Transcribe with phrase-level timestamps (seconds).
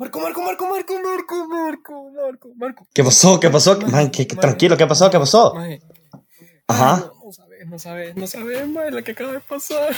[0.00, 2.86] Marco, Marco, Marco, Marco, Marco, Marco, Marco, Marco.
[2.94, 3.38] ¿Qué pasó?
[3.38, 3.76] ¿Qué pasó?
[3.78, 4.48] Maje, Man, ¿qué- qué- maje.
[4.48, 5.10] tranquilo, ¿qué pasó?
[5.10, 5.52] ¿Qué pasó?
[5.54, 5.82] Maje.
[6.68, 6.96] Ajá.
[7.20, 9.94] No, no sabes, no sabes, no sabes, maje, lo que acaba de pasar.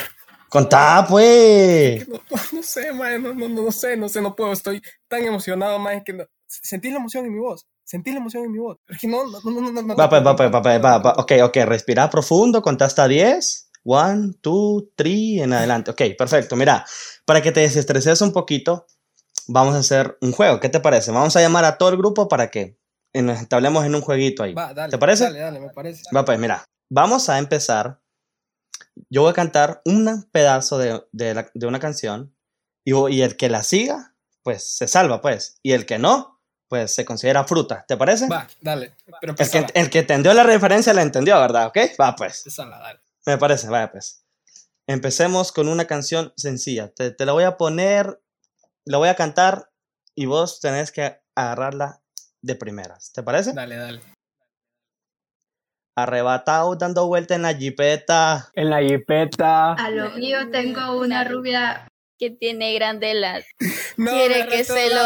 [0.49, 2.05] Contá, pues.
[2.53, 6.03] No, sé, maje, no, no, no sé, no sé, no puedo, estoy tan emocionado, maje,
[6.05, 8.79] que sentí la emoción en mi voz, sentí la emoción en mi voz.
[8.89, 9.95] Es que no, no, no, no, no.
[9.97, 11.13] Va, pues, va, pues, va, pues, va, va.
[11.19, 13.69] Ok, ok, respira profundo, contá hasta 10.
[13.85, 15.91] One, two, three, en adelante.
[15.93, 16.55] Ok, perfecto.
[16.57, 16.85] Mira,
[17.25, 18.87] para que te desestreses un poquito,
[19.49, 20.61] vamos a hacer un juego.
[20.61, 21.11] ¿Qué te parece?
[21.11, 22.79] Vamos a llamar a todo el grupo para que
[23.15, 24.55] nos entablemos en un jueguito ahí.
[24.55, 24.91] Va, dale.
[24.91, 25.25] ¿Te parece?
[25.25, 26.03] Dale, dale, me parece.
[26.15, 28.01] Va, pues mira, vamos a empezar.
[29.11, 32.35] Yo voy a cantar un pedazo de, de la- de una canción
[32.85, 35.59] y, el que la siga, pues se salva, pues.
[35.63, 37.85] Y el que no, pues se considera fruta.
[37.87, 38.29] ¿Te parece?
[38.29, 38.97] Va, dale.
[39.21, 41.67] Pero El que, el que entendió la referencia la entendió, ¿verdad?
[41.69, 41.79] ¿Ok?
[42.01, 42.39] Va, pues.
[42.39, 43.01] empezala, dale.
[43.27, 44.25] Me parece, vaya, pues.
[44.87, 46.93] Empecemos con una canción sencilla.
[46.93, 48.21] Te, te la voy a poner,
[48.85, 49.71] la voy a cantar
[50.15, 52.01] y vos tenés que agarrarla
[52.41, 53.13] de primeras.
[53.13, 53.53] ¿Te parece?
[53.53, 54.01] Dale, dale.
[55.95, 58.51] Arrebatado dando vuelta en la jipeta.
[58.55, 59.75] En la jipeta.
[59.75, 61.87] A lo mío tengo una rubia.
[62.19, 63.45] que tiene grande las.
[63.99, 65.03] No, Quiere que se lo.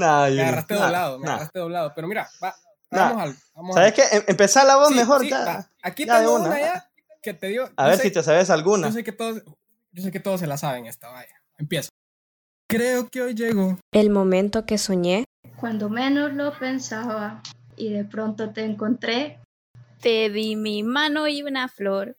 [0.00, 1.92] Nah, Me agarraste doblado, me agarraste doblado.
[1.94, 2.52] Pero mira, va,
[2.90, 3.08] Nah.
[3.10, 3.36] vamos al.
[3.54, 4.16] Vamos ¿Sabes al- qué?
[4.16, 5.44] Em- Empezá la voz Sí, mejor sí, ya.
[5.44, 5.70] va.
[5.82, 6.48] Aquí Ya tengo una.
[6.48, 6.90] una ya
[7.22, 7.70] que te dio.
[7.76, 8.88] A ver sé- si te sabes alguna.
[8.88, 9.42] Yo sé que todos,
[9.92, 11.34] yo sé que todos se la saben esta, vaya.
[11.58, 11.90] Empiezo.
[12.68, 13.78] Creo que hoy llegó.
[13.92, 15.24] El momento que soñé,
[15.56, 17.42] Cuando menos lo pensaba
[17.76, 19.38] y de pronto te encontré.
[20.00, 22.16] Te di mi mano y una flor.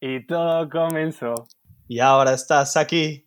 [0.00, 1.46] Y todo comenzó.
[1.88, 3.26] Y ahora estás aquí.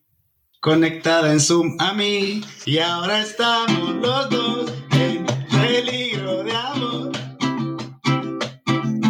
[0.61, 7.11] Conectada en Zoom a mí y ahora estamos los dos en peligro de amor.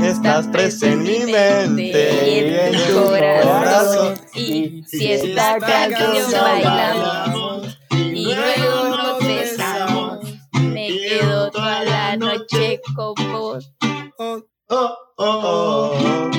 [0.03, 4.28] Estás presente en mi mente y en tu corazón.
[4.59, 10.19] Y si esta canción bailamos y luego nos besamos,
[10.61, 13.73] me quedo toda la noche con vos.
[14.17, 16.29] Oh, Oh, oh,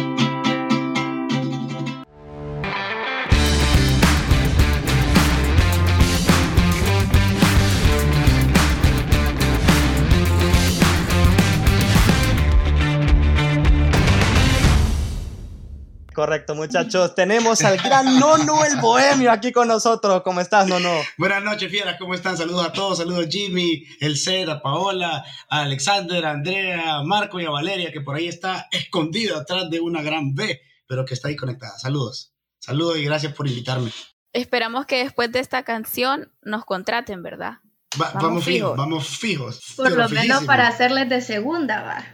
[16.20, 17.14] Correcto, muchachos.
[17.14, 20.20] Tenemos al gran Nono el Bohemio aquí con nosotros.
[20.22, 20.91] ¿Cómo estás, Nono?
[21.16, 22.36] Buenas noches, fieras, ¿cómo están?
[22.36, 27.03] Saludos a todos, saludos a Jimmy, el Ced, a Paola, a Alexander, a Andrea, a
[27.04, 31.06] Marco y a Valeria, que por ahí está escondida atrás de una gran B, pero
[31.06, 31.78] que está ahí conectada.
[31.78, 33.91] Saludos, saludos y gracias por invitarme.
[34.34, 37.60] Esperamos que después de esta canción nos contraten, ¿verdad?
[37.98, 38.76] Va- Vamos vamos, fijos, fijos.
[38.76, 39.60] vamos fijos.
[39.75, 42.04] Por lo menos para hacerles de segunda, va.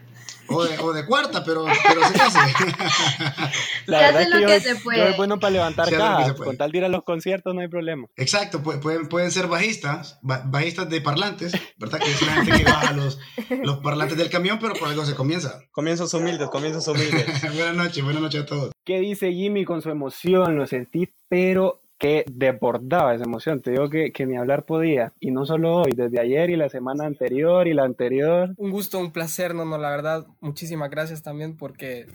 [0.49, 2.39] O de, o de cuarta, pero, pero se hace.
[3.87, 5.11] La Se verdad hace es lo que yo, que se yo puede.
[5.11, 6.33] es bueno para levantar cajas.
[6.35, 8.07] Con tal de ir a los conciertos no hay problema.
[8.17, 11.99] Exacto, pu- pueden, pueden ser bajistas, ba- bajistas de parlantes, ¿verdad?
[12.01, 13.19] Que es la gente que baja los,
[13.63, 15.61] los parlantes del camión, pero por algo se comienza.
[15.73, 17.27] Comienzos humildes, comienzos humildes.
[17.55, 18.73] buenas noches, buenas noches a todos.
[18.85, 20.57] ¿Qué dice Jimmy con su emoción?
[20.57, 23.63] Lo sentí, pero que desbordaba esa emoción.
[23.63, 25.13] Te digo que, que ni hablar podía.
[25.21, 28.55] Y no solo hoy, desde ayer y la semana anterior y la anterior.
[28.57, 32.07] un gusto, un placer, no, no, la verdad, muchísimas gracias también porque,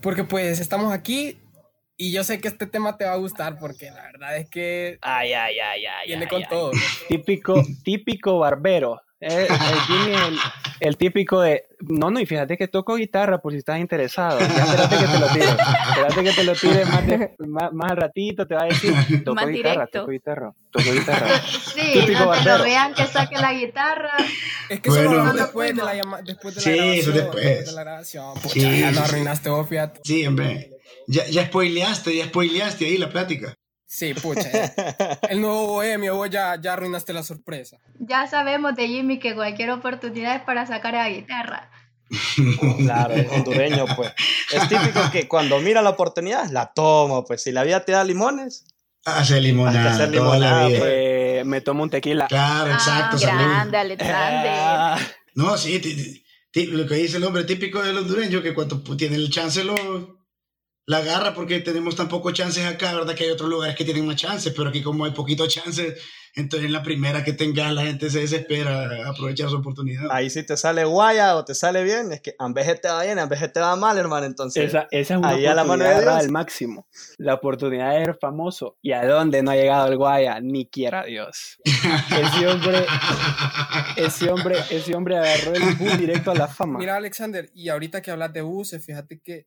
[0.00, 1.38] porque pues estamos aquí
[1.96, 4.98] y yo sé que este tema te va a gustar porque la verdad es que
[5.02, 6.06] Ay, ay, ay, ay.
[6.06, 6.48] viene ay, con ay.
[6.48, 6.70] todo.
[7.08, 9.00] Típico, típico barbero.
[9.24, 10.38] Eh, el Jimmy, el,
[10.80, 11.64] el típico de.
[11.80, 14.40] No, no, y fíjate que toco guitarra por si estás interesado.
[14.40, 15.44] Ya espérate que te lo tire.
[15.46, 18.46] Espérate que te lo tire más, de- más, más al ratito.
[18.46, 18.92] Te va a decir:
[19.24, 20.00] Toco Más guitarra, directo.
[20.00, 21.28] toco guitarra, toco guitarra.
[21.72, 24.10] Sí, Típico no te lo vean que saque la guitarra.
[24.68, 25.20] Es que eso lo Bueno.
[25.22, 26.98] hablamos después de la llama- después de la Sí, grabación.
[27.00, 27.44] eso después.
[27.44, 28.34] después de la grabación.
[28.34, 29.02] Pucha, Sí, ya lo sí.
[29.04, 30.00] arruinaste vos, fíjate.
[30.04, 30.70] Sí, hombre.
[31.06, 33.54] Ya, ya spoileaste, ya spoileaste ahí la plática.
[33.92, 34.48] Sí, pucha.
[35.28, 37.76] El nuevo bohemio, vos ya, ya arruinaste la sorpresa.
[37.98, 41.70] Ya sabemos de Jimmy que cualquier oportunidad es para sacar la guitarra.
[42.78, 44.12] Claro, es hondureño, pues.
[44.50, 47.42] Es típico que cuando mira la oportunidad, la toma, pues.
[47.42, 48.64] Si la vida te da limones,
[49.04, 49.90] Hacer limonada.
[49.90, 50.10] Hacer
[50.78, 51.44] pues.
[51.44, 52.28] Me tomo un tequila.
[52.28, 53.18] Claro, exacto.
[53.20, 53.36] Ah.
[53.36, 54.52] Grande, Alexander.
[54.54, 54.98] Ah,
[55.34, 56.22] No, sí,
[56.54, 60.21] lo que dice el hombre típico del hondureño, que cuando tiene el chance lo
[60.86, 63.14] la agarra porque tenemos tan pocos chances acá, ¿verdad?
[63.14, 66.00] Que hay otros lugares que tienen más chances, pero aquí como hay poquitos chances,
[66.34, 70.10] entonces en la primera que tengas la gente se desespera a aprovechar su oportunidad.
[70.10, 73.04] ahí si te sale guaya o te sale bien, es que a veces te va
[73.04, 74.26] bien, a veces te va mal, hermano.
[74.26, 76.24] Entonces, esa, esa es una ahí a la mano de oportunidad Dios.
[76.24, 76.86] al máximo.
[77.18, 78.78] La oportunidad de ser famoso.
[78.82, 80.40] ¿Y a dónde no ha llegado el Guaya?
[80.40, 81.58] Ni quiera Dios.
[81.64, 82.84] Ese hombre,
[83.96, 86.78] ese hombre, ese hombre agarró el bus directo a la fama.
[86.78, 89.46] Mira, Alexander, y ahorita que hablas de buses, fíjate que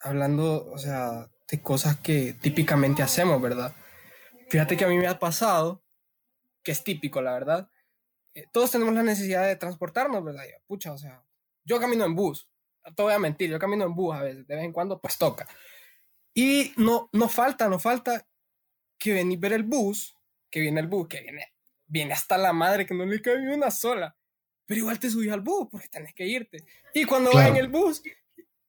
[0.00, 3.74] hablando, o sea, de cosas que típicamente hacemos, ¿verdad?
[4.48, 5.82] Fíjate que a mí me ha pasado
[6.62, 7.70] que es típico, la verdad.
[8.34, 10.44] Eh, todos tenemos la necesidad de transportarnos, ¿verdad?
[10.44, 11.24] Y, pucha, o sea,
[11.64, 12.48] yo camino en bus,
[12.84, 15.00] no te voy a mentir, yo camino en bus a veces, de vez en cuando,
[15.00, 15.46] pues toca.
[16.34, 18.26] Y no, no falta, no falta
[18.98, 20.14] que venir ver el bus,
[20.50, 21.54] que viene el bus, que viene,
[21.86, 24.16] viene hasta la madre que no le cabe ni una sola.
[24.66, 26.64] Pero igual te subís al bus porque tenés que irte.
[26.94, 27.56] Y cuando vas Claro.
[27.56, 28.02] en el bus,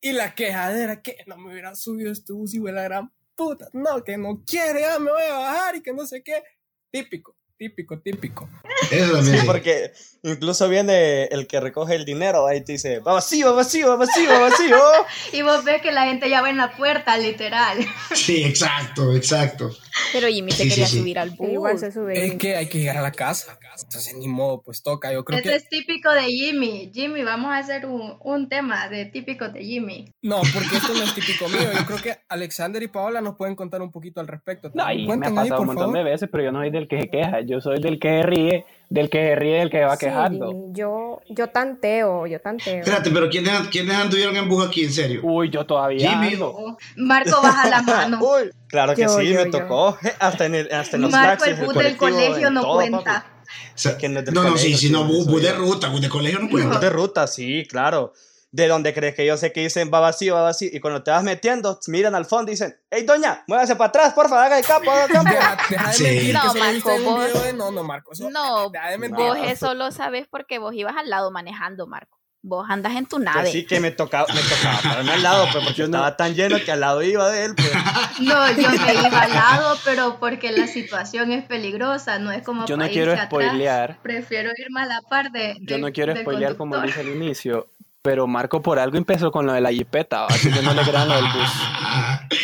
[0.01, 3.69] y la quejadera, que no me hubiera subido este bus y la gran puta.
[3.73, 6.43] No, que no quiere, ya me voy a bajar y que no sé qué.
[6.89, 8.49] Típico, típico, típico.
[8.89, 9.35] Eso también.
[9.35, 9.45] Sí, sí.
[9.45, 9.91] porque
[10.23, 13.97] incluso viene el que recoge el dinero ahí te dice, va vacío, va vacío, va
[13.97, 14.77] vacío, va vacío.
[15.33, 17.77] Y vos ves que la gente ya va en la puerta, literal.
[18.15, 19.69] Sí, exacto, exacto.
[20.11, 20.97] Pero Jimmy se Sí, quería sí.
[20.99, 21.49] subir al bus.
[21.49, 22.25] Igual se sube.
[22.25, 23.57] Es que hay que llegar a la casa.
[23.83, 25.11] Entonces, ni modo, pues toca.
[25.13, 25.55] Yo creo Eso que.
[25.55, 26.91] es típico de Jimmy.
[26.93, 30.13] Jimmy, vamos a hacer un, un tema de típico de Jimmy.
[30.21, 31.69] No, porque esto no es típico mío.
[31.77, 34.71] Yo creo que Alexander y Paola nos pueden contar un poquito al respecto.
[34.73, 36.11] No, y me ha Cuenten ahí, pasado un montón de favor.
[36.11, 39.09] veces, pero yo no soy del que se queja, yo soy del que ríe, del
[39.09, 40.53] que se ríe, del que va Sí, quejando.
[40.71, 42.79] Yo, yo tanteo, yo tanteo.
[42.79, 45.21] Espérate, pero ¿quiénes, ¿quiénes anduvieron en bus aquí, en serio?
[45.23, 46.33] Uy, yo todavía Jimmy.
[46.35, 46.49] ando.
[46.55, 48.19] Oh, Marco baja la mano.
[48.21, 49.51] Uy, claro que Yo, sí, yo, me yo.
[49.51, 49.97] tocó.
[50.19, 52.99] Hasta en, el, hasta en los Marco, taxis, el bus del colegio no todo, cuenta.
[53.03, 53.27] papi.
[53.73, 55.55] O sea, Que no no, colegio, sí, sí, no, bus, bus de yo.
[55.57, 56.79] ruta, bus de colegio no cuenta.
[56.79, 58.13] De ruta, sí, claro.
[58.53, 60.69] ¿De dónde crees que yo sé que dicen va vacío, va vacío?
[60.73, 64.13] Y cuando te vas metiendo, miran al fondo y dicen, hey, doña, muévase para atrás,
[64.13, 65.31] porfa, haga el campo, haga el campo.
[65.31, 66.03] Deja, deja de Sí.
[66.03, 68.11] mentir, No, Marco, vos- de- No, no, Marco.
[68.11, 69.25] eso- No, de mentir.
[69.25, 72.17] vos eso lo sabes porque vos ibas al lado manejando, Marco.
[72.43, 73.39] Vos andas en tu nave.
[73.41, 76.17] Pues sí que me tocaba, me tocaba pararme al lado, pues porque Yo no- estaba
[76.17, 77.71] tan lleno que al lado iba de él, pues.
[78.19, 82.65] No, yo me iba al lado, pero porque la situación es peligrosa, no es como
[82.65, 83.27] Yo no quiero irse atrás.
[83.27, 85.55] spoilear, Prefiero irme a la par de.
[85.61, 87.03] yo no quiero spoilear como conductor.
[87.03, 87.67] dije al inicio,
[88.01, 91.07] pero Marco por algo empezó con lo de la jipeta, así que no le crean
[91.07, 91.51] lo del bus.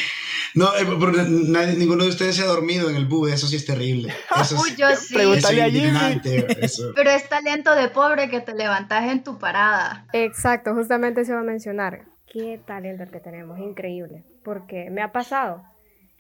[0.54, 3.58] No, eh, porque nadie- ninguno de ustedes se ha dormido en el bus, eso sí
[3.58, 4.12] es terrible.
[4.42, 5.14] Eso Uy, es, yo sí.
[5.14, 6.20] Pregúntale a Jimmy.
[6.96, 10.08] Pero es talento de pobre que te levantas en tu parada.
[10.14, 12.06] Exacto, justamente se va a mencionar.
[12.26, 14.24] Qué talento el que tenemos, increíble.
[14.44, 15.62] Porque me ha pasado.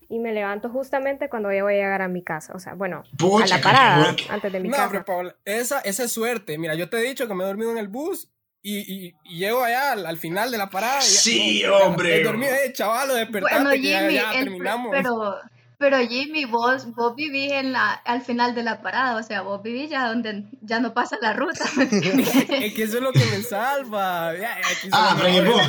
[0.07, 2.53] Y me levanto justamente cuando yo voy a llegar a mi casa.
[2.53, 4.89] O sea, bueno, Pucha, a la parada, antes de mi No, casa.
[4.91, 6.59] pero Paola, esa, esa es suerte.
[6.59, 8.29] Mira, yo te he dicho que me he dormido en el bus
[8.69, 10.99] y, y- y llego allá al, al final de la parada.
[10.99, 12.19] y Sí, no, hombre.
[12.21, 14.87] He dormido, eh, chaval, despertate, Bueno, que ya, Jimmy, ya el- terminamos.
[14.91, 15.35] pero,
[15.77, 19.61] pero Jimmy, vos, vos vivís en la, al final de la parada, o sea, vos
[19.63, 21.65] vivís ya donde ya no pasa la ruta.
[22.61, 24.33] Es que eso es lo que me salva.
[24.33, 25.55] Ya, ya, aquí Ah, pero.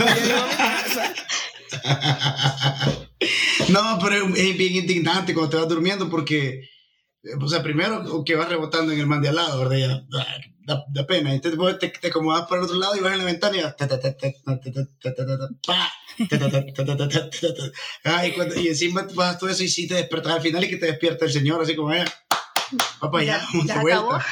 [3.68, 6.62] No, pero es bien indignante cuando te vas durmiendo porque,
[7.40, 9.76] o sea, primero que vas rebotando en el man de al lado, ¿verdad?
[9.76, 10.04] Ya,
[10.66, 11.34] da, da, pena.
[11.34, 13.62] Entonces vos te, te acomodas para el otro lado y vas en la ventana y
[13.62, 13.74] vas...
[18.04, 20.68] Ah, y, cuando, y encima vas todo eso y sí te despertas al final y
[20.68, 22.04] que te despierta el señor, así como, eh,
[23.00, 24.24] papá, ya, ya vuelta.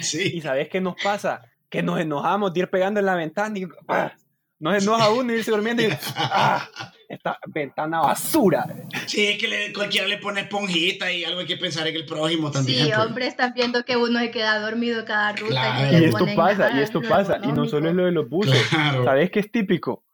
[0.00, 0.32] Sí.
[0.34, 1.42] Y sabes qué nos pasa?
[1.68, 3.66] Que nos enojamos de ir pegando en la ventana y...
[3.88, 4.12] ¡ah!
[4.60, 5.88] Nos enoja uno y irse durmiendo y...
[6.16, 6.68] ¡ah!
[7.08, 8.66] Esta ventana basura.
[9.06, 12.04] Sí, es que le- cualquiera le pone esponjita y algo hay que pensar en el
[12.04, 12.84] prójimo también.
[12.84, 12.98] Sí, pues.
[13.06, 15.48] hombre, están viendo que uno se queda dormido cada ruta.
[15.48, 15.98] Claro.
[15.98, 18.62] y, esto pasa, y esto pasa, y no solo es lo de los buses.
[18.68, 19.04] Claro.
[19.04, 20.04] ¿Sabes qué es típico?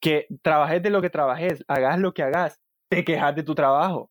[0.00, 4.10] Que trabajes de lo que trabajes, hagas lo que hagas, te quejas de tu trabajo.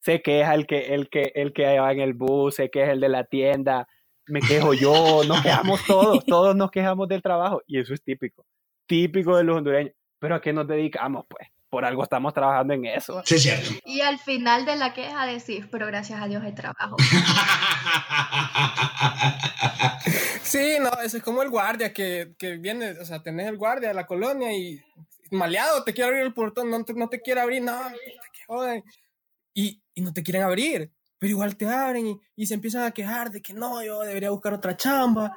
[0.00, 3.00] Se queja el que, el que, el que va en el bus, se queja el
[3.00, 3.86] de la tienda,
[4.26, 8.46] me quejo yo, nos quejamos todos, todos nos quejamos del trabajo, y eso es típico,
[8.86, 9.94] típico de los hondureños.
[10.18, 11.26] Pero ¿a qué nos dedicamos?
[11.28, 13.20] Pues por algo estamos trabajando en eso.
[13.24, 13.68] Sí, cierto.
[13.84, 16.96] Y al final de la queja decís, pero gracias a Dios hay trabajo.
[20.44, 23.94] Sí, no, es como el guardia que, que viene, o sea, tenés el guardia de
[23.94, 24.80] la colonia y
[25.32, 28.84] maleado, te quiere abrir el portón, no te, no te quiere abrir, no, que joden.
[29.52, 32.92] Y, y no te quieren abrir, pero igual te abren y, y se empiezan a
[32.92, 35.36] quejar de que no, yo debería buscar otra chamba,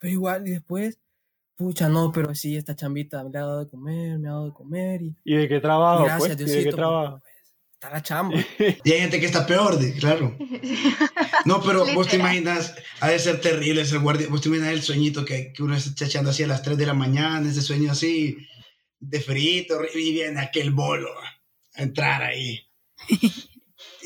[0.00, 0.98] pero igual, y después,
[1.56, 4.52] pucha, no, pero sí, esta chambita me ha dado de comer, me ha dado de
[4.52, 6.04] comer y, ¿Y de qué trabajo?
[6.04, 6.32] gracias, Pues?
[6.32, 7.20] ¿Y de qué Diosito, trabajo?
[7.20, 7.34] pues,
[7.74, 8.36] está la chamba.
[8.84, 10.36] Y hay gente que está peor, de- claro.
[11.44, 14.26] No, pero vos te imaginas, ha de ser terrible ese guardia.
[14.28, 16.86] Vos te imaginas el sueñito que, que uno está echando así a las 3 de
[16.86, 18.36] la mañana, ese sueño así
[18.98, 21.08] de frito, y viene aquel bolo
[21.74, 22.60] a entrar ahí.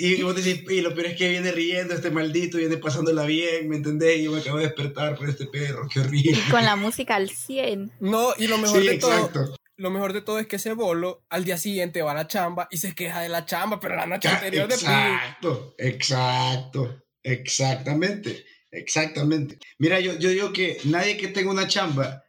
[0.02, 3.68] Y vos decís, y lo peor es que viene riendo este maldito, viene pasándola bien,
[3.68, 4.18] ¿me entendés?
[4.18, 6.38] Y yo me acabo de despertar por este perro, qué horrible.
[6.46, 7.92] Y con la música al 100.
[8.00, 9.56] No, y lo mejor Sí, de todo, exacto.
[9.76, 12.66] lo mejor de todo es que ese bolo al día siguiente va a la chamba
[12.70, 18.44] y se queja de la chamba, pero la noche Ya, anterior de Exacto, exacto, exactamente,
[18.70, 19.58] exactamente.
[19.78, 22.24] Mira, yo, yo digo que nadie que tenga una chamba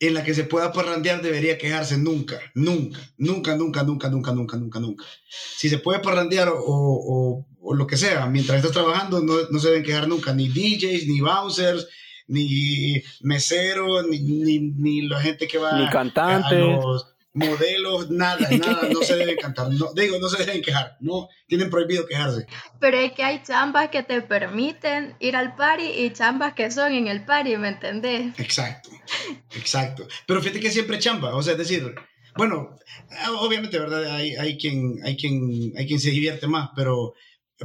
[0.00, 4.56] en la que se pueda parrandear debería quejarse nunca, nunca, nunca, nunca, nunca, nunca, nunca,
[4.56, 5.04] nunca, nunca.
[5.28, 9.58] Si se puede parrandear o, o, o lo que sea, mientras estás trabajando, no, no
[9.58, 11.86] se deben quejar nunca, ni DJs, ni bouncers,
[12.28, 16.58] ni meseros, ni, ni, ni la gente que va Ni a cantantes.
[16.58, 21.28] los modelos, nada, nada, no se deben cantar, no, digo, no se deben quejar, no,
[21.46, 22.46] tienen prohibido quejarse.
[22.80, 26.92] Pero es que hay chambas que te permiten ir al party y chambas que son
[26.92, 28.38] en el party, ¿me entendés?
[28.38, 28.90] Exacto,
[29.54, 30.06] exacto.
[30.26, 31.94] Pero fíjate que siempre chamba, o sea, es decir,
[32.36, 32.76] bueno,
[33.38, 34.04] obviamente, ¿verdad?
[34.14, 37.14] Hay, hay, quien, hay, quien, hay quien se divierte más, pero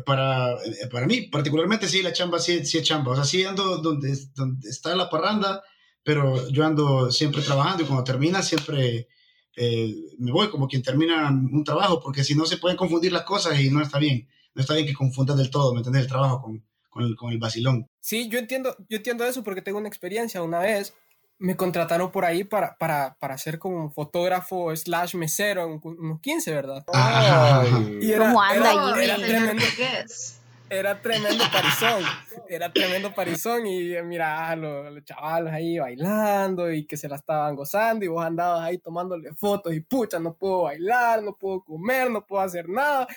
[0.05, 0.57] para,
[0.91, 3.11] para mí, particularmente, sí, la chamba sí, sí es chamba.
[3.11, 5.63] O sea, sí ando donde, donde está la parranda,
[6.03, 9.07] pero yo ando siempre trabajando y cuando termina siempre
[9.55, 13.23] eh, me voy como quien termina un trabajo, porque si no se pueden confundir las
[13.23, 14.27] cosas y no está bien.
[14.53, 16.03] No está bien que confundas del todo, ¿me entiendes?
[16.03, 17.89] El trabajo con, con, el, con el vacilón.
[17.99, 20.41] Sí, yo entiendo, yo entiendo eso porque tengo una experiencia.
[20.41, 20.93] Una vez
[21.37, 26.51] me contrataron por ahí para, para, para ser como fotógrafo slash mesero en unos 15,
[26.53, 26.85] ¿verdad?
[26.93, 27.65] Ajá.
[28.01, 30.39] Y era, ¿Cómo anda, era- tremendo, Burgués.
[30.75, 32.03] Era tremendo parizón,
[32.49, 37.15] era tremendo parizón y mira a los, los chavalos ahí bailando y que se la
[37.15, 41.63] estaban gozando y vos andabas ahí tomándole fotos y pucha, no puedo bailar, no puedo
[41.63, 43.07] comer, no puedo hacer nada.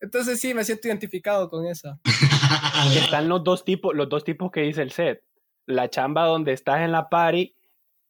[0.00, 1.98] Entonces sí, me siento identificado con esa.
[2.96, 5.22] Están los dos tipos, los dos tipos que dice el set.
[5.66, 7.54] La chamba donde estás en la party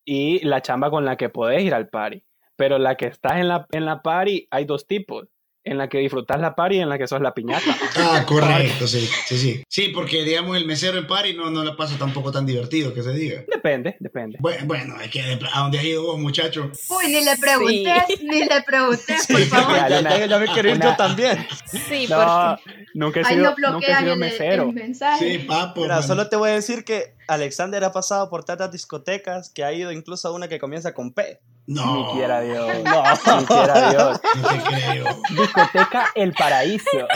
[0.04, 2.24] y la chamba con la que podés ir al party.
[2.56, 5.28] Pero la que estás en la, en la party hay dos tipos.
[5.62, 7.76] En la que disfrutas la party y en la que sos la piñata.
[7.96, 9.62] Ah, correcto, sí, sí, sí.
[9.68, 13.02] Sí, porque digamos el mesero en party no, no le pasa tampoco tan divertido que
[13.02, 13.44] se diga.
[13.46, 14.38] Depende, depende.
[14.40, 16.70] Bueno, bueno, es que a dónde has ido vos, muchacho.
[16.88, 19.76] Uy, ni le pregunté, ni le pregunté, por favor.
[19.76, 21.46] ya, ya- ya me quiero ir Una- yo también.
[21.66, 22.16] Sí, No,
[22.56, 22.62] porque
[22.94, 24.62] nunca he Ahí sido, no nunca he sido el, mesero.
[24.64, 25.30] el mensaje.
[25.30, 25.82] Sí, papo.
[25.82, 29.72] Mira, solo te voy a decir que Alexander ha pasado por tantas discotecas que ha
[29.72, 31.38] ido incluso a una que comienza con P.
[31.66, 32.66] No, Ni quiera Dios.
[32.82, 33.04] No.
[33.38, 34.20] Ni quiera Dios.
[34.42, 35.04] no te creo.
[35.30, 36.90] Discoteca El Paraíso.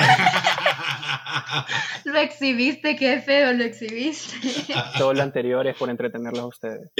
[2.04, 4.36] Lo exhibiste, qué feo lo exhibiste.
[4.98, 6.90] Todo lo anterior es por entretenerlos a ustedes.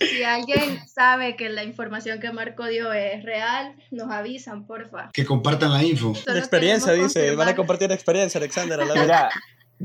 [0.00, 5.10] Si alguien sabe que la información que Marco dio es real, nos avisan, porfa.
[5.12, 6.14] que compartan la info.
[6.14, 7.34] Solo La experiencia, dice.
[7.36, 8.80] Van a compartir experiencia, Alexander.
[8.80, 8.94] A la.
[8.94, 9.30] Mira,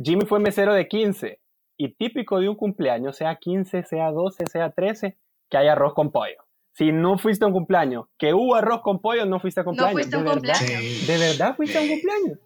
[0.01, 1.39] Jimmy fue mesero de 15
[1.77, 5.17] y típico de un cumpleaños, sea 15, sea 12, sea 13,
[5.49, 6.43] que hay arroz con pollo.
[6.73, 9.93] Si no fuiste a un cumpleaños, que hubo arroz con pollo, no fuiste a cumpleaños.
[9.93, 10.53] fuiste a un ¿De verdad?
[10.59, 10.83] cumpleaños.
[10.99, 11.05] Sí.
[11.07, 12.39] ¿De verdad fuiste a un cumpleaños?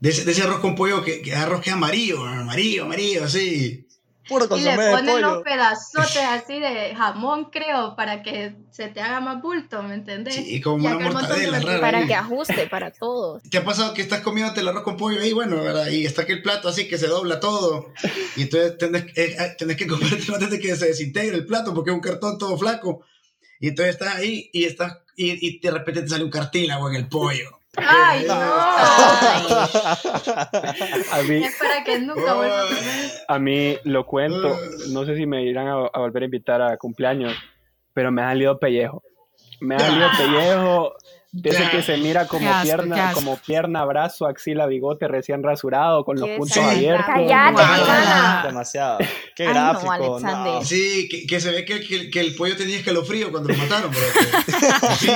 [0.00, 3.24] De ese, de ese arroz con pollo que, que arroz que es amarillo, amarillo, amarillo,
[3.24, 3.86] así.
[4.28, 5.42] Puro Y le consomé de ponen los pollo.
[5.44, 10.34] pedazotes así de jamón, creo, para que se te haga más bulto, ¿me entendés?
[10.34, 11.80] Sí, como Y una mortadela rara.
[11.80, 12.06] para ahí.
[12.06, 13.42] que ajuste para todos.
[13.50, 15.88] ¿Te ha pasado que estás comiéndote el arroz con pollo ahí, bueno, ¿verdad?
[15.88, 17.92] Y está aquel plato así que se dobla todo.
[18.36, 21.74] Y entonces tenés, eh, eh, tenés que comértelo antes de que se desintegre el plato
[21.74, 23.04] porque es un cartón todo flaco.
[23.60, 26.96] Y entonces estás ahí y estás y, y de repente te sale un cartílago en
[26.96, 27.60] el pollo.
[27.76, 28.34] ¡Ay, no!
[28.34, 29.46] Ay,
[31.12, 33.10] A mí, Es para que nunca vuelva a comer.
[33.28, 34.56] a mí lo cuento,
[34.90, 37.34] no sé si me irán a, a volver a invitar a cumpleaños,
[37.92, 39.02] pero me ha salido pellejo.
[39.60, 40.94] Me ha salido pellejo
[41.36, 46.04] de ese que se mira como asco, pierna, como pierna, brazo, axila, bigote recién rasurado
[46.04, 46.60] con los puntos Sí.
[46.60, 47.12] abiertos.
[48.44, 48.98] Demasiado.
[49.34, 50.20] Qué Ay, no, gráfico.
[50.20, 50.62] No.
[50.64, 53.90] Sí, que, que se ve que, que- que el pollo tenía escalofrío cuando lo mataron.
[53.90, 54.00] bro.
[54.98, 55.08] Sí,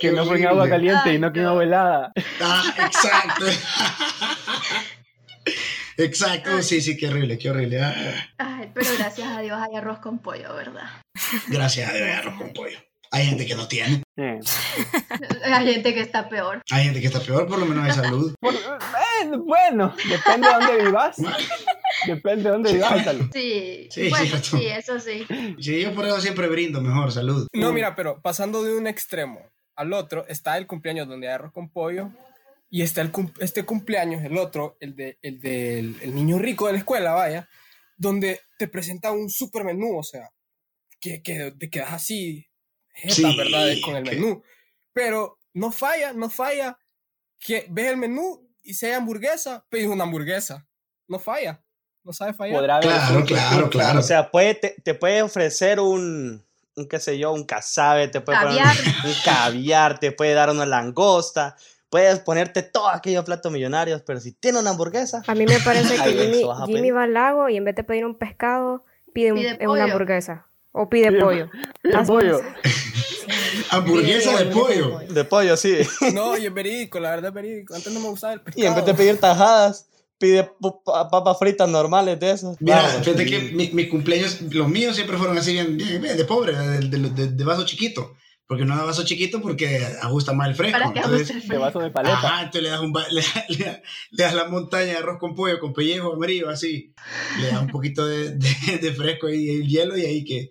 [0.00, 1.50] Que no fue en agua caliente y no que en no.
[1.52, 2.12] agua helada.
[2.40, 3.46] Ah, exacto.
[5.96, 7.82] Exacto, sí, sí, qué horrible, qué horrible.
[7.82, 7.94] Ah,
[8.38, 10.88] Ay, pero gracias a Dios hay arroz con pollo, ¿verdad?
[11.48, 12.78] gracias a Dios, hay arroz con pollo.
[13.14, 14.40] Hay gente que no tiene, Eh.
[15.44, 16.62] Hay gente que está peor.
[16.70, 18.34] hay gente que está peor, por lo menos hay salud.
[18.40, 21.16] Por- eh, bueno, depende de dónde vivas.
[22.06, 22.92] Depende de dónde vivas.
[22.92, 23.28] Álvaro.
[23.32, 25.26] Sí, Sí, bueno, sí, eso sí.
[25.60, 27.46] Sí, yo por eso siempre brindo mejor, salud.
[27.52, 29.40] No, mira, pero pasando de un extremo
[29.76, 32.10] al otro, está el cumpleaños donde hay arroz con pollo
[32.70, 36.66] y está el cum- este cumpleaños, el otro, el de el del el niño rico
[36.66, 37.48] de la escuela, vaya,
[37.96, 40.30] donde te presenta un super menú, o sea,
[41.00, 42.46] que, que te quedas así,
[42.92, 43.66] jeta, Sí, ¿verdad?
[43.84, 44.42] Con el que- menú.
[44.92, 46.78] Pero no falla, no falla
[47.38, 50.66] que ves el menú y si hay hamburguesa, pides una hamburguesa.
[51.08, 51.62] No falla,
[52.04, 52.56] no sabe fallar.
[52.56, 53.98] Podrá haber Claro, sushi, claro, claro.
[54.00, 56.44] O sea, puede, te, te puede ofrecer un,
[56.76, 58.76] un, qué sé yo, un casabe, te puede poner Caviar.
[59.04, 61.56] un, un caviar, te puede dar una langosta,
[61.90, 65.96] puedes ponerte todos aquellos platos millonarios, pero si tiene una hamburguesa, A mí me parece
[65.96, 69.38] que Jimmy, Jimmy va al lago y en vez de pedir un pescado, pide, un-
[69.40, 70.46] Pide una hamburguesa.
[70.72, 71.50] O pide Pide- pollo.
[71.82, 72.40] pide Haz- pollo.
[73.70, 74.98] Hamburguesa de pollo.
[75.08, 75.78] de pollo, sí.
[76.14, 77.74] No, y es verídico, la verdad es verídico.
[77.74, 78.62] Antes no me gustaba el pescado.
[78.64, 79.88] Y en vez de pedir tajadas,
[80.18, 80.48] pide
[80.84, 82.56] papas fritas normales de esas.
[82.60, 86.24] Mira, fíjate que mi- mis cumpleaños, los míos siempre fueron así bien, bien, bien de
[86.24, 88.14] pobre, de, de- de- de vaso chiquito.
[88.46, 90.78] Porque no da vaso chiquito porque ajusta más el fresco.
[90.78, 91.60] Para entonces, el De frío.
[91.60, 92.14] vaso de paleta.
[92.18, 93.22] Ajá, entonces le das, un, le,
[93.56, 96.92] le- le das la montaña de arroz con pollo, con pellejo amarillo, así.
[97.40, 100.50] Le das un poquito de, de- de fresco y el hielo y ahí que...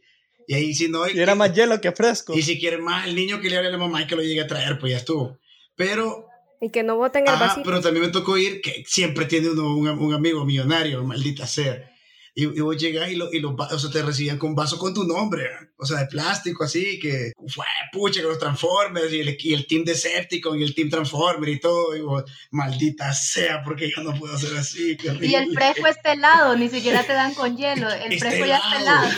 [0.51, 1.07] Y ahí si no...
[1.07, 2.37] Y era más hielo que fresco.
[2.37, 4.21] Y si quiere más, el niño que le hable a la mamá y que lo
[4.21, 5.39] llegue a traer, pues ya estuvo.
[5.77, 6.27] Pero,
[6.59, 7.63] Y que no boten el ajá, vasito.
[7.63, 11.89] pero también me tocó ir, que siempre tiene uno un, un amigo millonario, maldita sea.
[12.35, 14.93] Y, y vos llegás y, lo, y los o sea, te recibían con vaso con
[14.93, 19.37] tu nombre, o sea, de plástico así, que fue pucha con los Transformers y el,
[19.39, 21.95] y el team Decepticon y el team Transformer y todo.
[21.95, 24.97] Y vos, maldita sea, porque yo no puedo hacer así.
[24.97, 27.89] qué Y el fresco está helado, ni siquiera te dan con hielo.
[27.89, 29.09] El fresco ya está helado.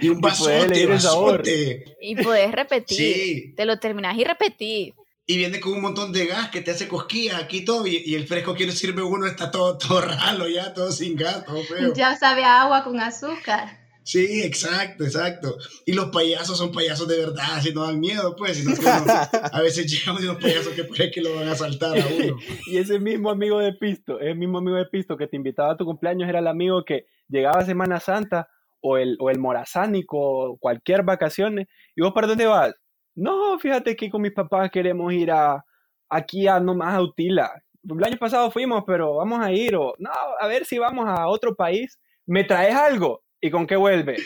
[0.00, 1.38] Y un Y vasote, el sabor.
[1.38, 1.96] vasote.
[2.00, 2.96] Y puedes repetir.
[2.96, 3.54] Sí.
[3.56, 4.94] Te lo terminas y repetís.
[5.26, 8.02] y viene con un montón de gas que te hace cosquillas aquí y todo, y,
[8.04, 11.44] y el fresco que le sirve uno está todo, todo ralo ya, todo sin gas,
[11.44, 11.92] todo feo.
[11.94, 13.78] Ya sabe a agua con azúcar.
[14.02, 15.56] Sí, exacto, exacto.
[15.86, 19.04] Y los payasos son payasos de verdad, así no dan miedo, pues, sino que uno-
[19.52, 22.36] a veces llegan unos payasos que parece que lo van a saltar a uno.
[22.66, 25.76] Y ese mismo amigo de Pisto, ese mismo amigo de Pisto que te invitaba a
[25.76, 28.48] tu cumpleaños era el amigo que llegaba a Semana Santa
[28.80, 31.66] o el, o el morazánico o cualquier vacaciones.
[31.94, 32.74] ¿Y vos para dónde vas?
[33.14, 35.64] No, fíjate que con mis papás queremos ir a
[36.08, 37.50] aquí a nomás a Utila.
[37.88, 39.74] El año pasado fuimos, pero vamos a ir.
[39.76, 40.10] O no,
[40.40, 41.98] a ver si vamos a otro país.
[42.26, 43.22] ¿Me traes algo?
[43.40, 44.16] ¿Y con qué vuelve?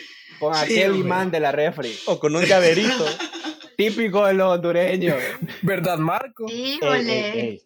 [0.41, 1.07] Con Sí, aquel hombre.
[1.07, 1.93] imán de la refri.
[2.07, 3.05] O con un llaverito.
[3.77, 5.17] Típico de los hondureños.
[5.63, 6.47] ¿Verdad, Marco?
[6.49, 7.31] Ey, Híjole.
[7.33, 7.63] ey, ey.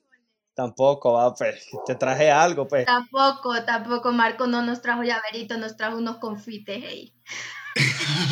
[0.59, 1.69] Tampoco, va, pues.
[1.87, 2.85] Te traje algo, pues.
[2.85, 6.83] Tampoco, tampoco Marco no nos trajo llaverito, nos trajo unos confites.
[6.83, 7.13] ey.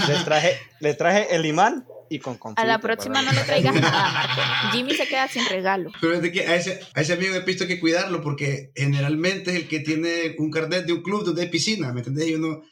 [0.08, 3.74] Les traje, les traje el imán y con A confite, la próxima no le traigas
[3.80, 4.42] nada, Marco.
[4.72, 5.92] Jimmy se queda sin regalo.
[6.00, 8.72] Pero es de que a ese, a ese amigo de pisto hay que cuidarlo porque
[8.74, 12.26] generalmente es el que tiene un carnet de un club donde hay piscina, ¿me entendés?
[12.26, 12.64] Y uno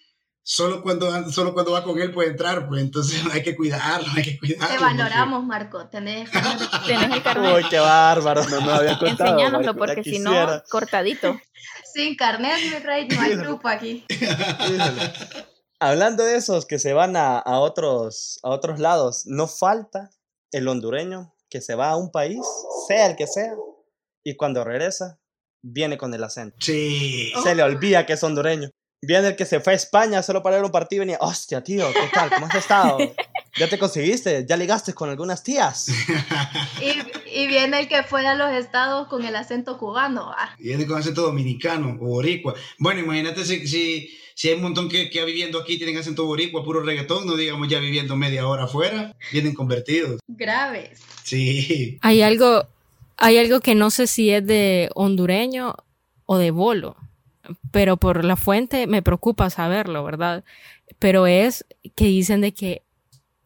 [0.45, 4.23] solo cuando, solo cuando va con él puede entrar, pues entonces hay que cuidarlo, hay
[4.23, 4.77] que cuidarlo.
[4.77, 5.89] Te valoramos, Marco.
[5.89, 6.31] Tenés
[6.87, 7.57] Tenés el carnet.
[7.57, 8.45] Uy, qué bárbaro.
[8.49, 9.31] No me había contado.
[9.31, 11.41] Enseñánoslo porque si no, cortadito.
[11.93, 14.05] sin carnet, mi rey, no hay grupo aquí.
[15.81, 20.11] Hablando de esos que se van a, a otros, a otros lados, no falta
[20.53, 22.41] el hondureño que se va a un país,
[22.87, 23.55] sea el que sea,
[24.23, 25.19] y cuando regresa,
[25.63, 26.57] viene con el acento.
[26.61, 27.33] Sí.
[27.43, 28.71] Se le olvida que es hondureño.
[29.07, 31.63] Viene el que se fue a España solo para ver un partido y venía, hostia,
[31.63, 32.31] tío, ¿qué tal?
[32.31, 32.99] ¿Cómo has estado?
[33.57, 34.45] ¿Ya te conseguiste?
[34.49, 35.89] ¿Ya ligaste con algunas tías?
[36.81, 40.33] Y, y viene el que fue a los estados con el acento cubano.
[40.37, 40.55] ah.
[40.59, 42.55] Y viene con acento dominicano o boricua.
[42.79, 46.65] Bueno, imagínate si, si, si hay un montón que, que viviendo aquí tienen acento boricua,
[46.65, 50.21] puro reggaetón, no digamos ya viviendo media hora afuera, vienen convertidos.
[50.27, 51.01] Graves.
[51.23, 51.99] Sí.
[52.03, 52.67] Hay algo,
[53.17, 55.77] hay algo que no sé si es de hondureño
[56.27, 56.97] o de bolo,
[57.71, 60.45] pero por la fuente me preocupa saberlo, ¿verdad?
[60.99, 62.83] Pero es que dicen de que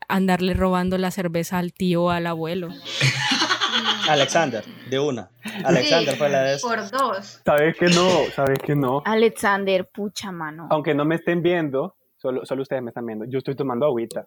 [0.08, 2.68] andarle robando la cerveza al tío o al abuelo.
[4.08, 5.30] Alexander, de una.
[5.64, 6.66] Alexander Sí, fue la de eso.
[6.66, 7.42] Por dos.
[7.44, 9.02] Sabes que no, sabes que no.
[9.04, 10.66] Alexander, pucha mano.
[10.70, 13.26] Aunque no me estén viendo, solo, solo ustedes me están viendo.
[13.26, 14.26] Yo estoy tomando agüita.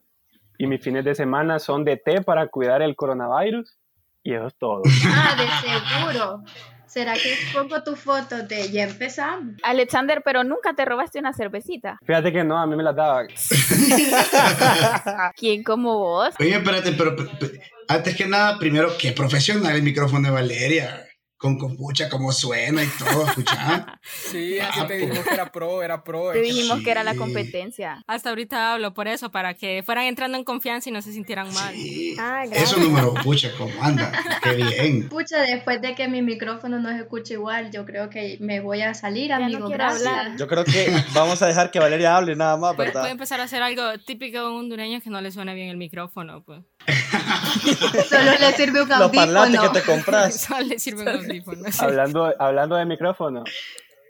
[0.57, 3.79] Y mis fines de semana son de té para cuidar el coronavirus.
[4.23, 4.83] Y eso es todo.
[5.07, 6.43] Ah, de seguro.
[6.91, 9.55] ¿Será que pongo tu foto de ya empezamos?
[9.63, 11.97] Alexander, pero nunca te robaste una cervecita.
[12.05, 13.27] Fíjate que no, a mí me las daban.
[15.37, 16.33] ¿Quién como vos?
[16.39, 21.07] Oye, espérate, pero pe- pe- antes que nada, primero, qué profesional el micrófono de Valeria.
[21.41, 23.99] Con compucha, cómo suena y todo, escuchá.
[24.03, 26.31] Sí, así te dijimos que era pro, era pro.
[26.33, 28.03] Te dijimos que era la competencia.
[28.05, 31.51] Hasta ahorita hablo por eso, para que fueran entrando en confianza y no se sintieran
[31.51, 31.73] mal.
[31.73, 32.15] Sí.
[32.19, 32.71] Ah, gracias.
[32.71, 34.11] Eso número, pucha, cómo anda.
[34.43, 35.09] Qué bien.
[35.09, 38.83] Pucha, después de que mi micrófono no se escuche igual, yo creo que me voy
[38.83, 39.65] a salir, Ya no amigo.
[39.65, 40.07] quiero gracias.
[40.07, 40.37] hablar.
[40.37, 43.01] Yo creo que vamos a dejar que Valeria hable nada más, ¿verdad?
[43.01, 45.77] puede empezar a hacer algo típico de un hondureño que no le suene bien el
[45.77, 46.61] micrófono, pues.
[48.09, 49.71] Solo le sirve un Los parlantes audífono.
[49.73, 50.41] que te compras.
[50.41, 51.71] Solo le sirve un audífono.
[51.71, 51.77] sí.
[51.83, 53.43] hablando, hablando de micrófono,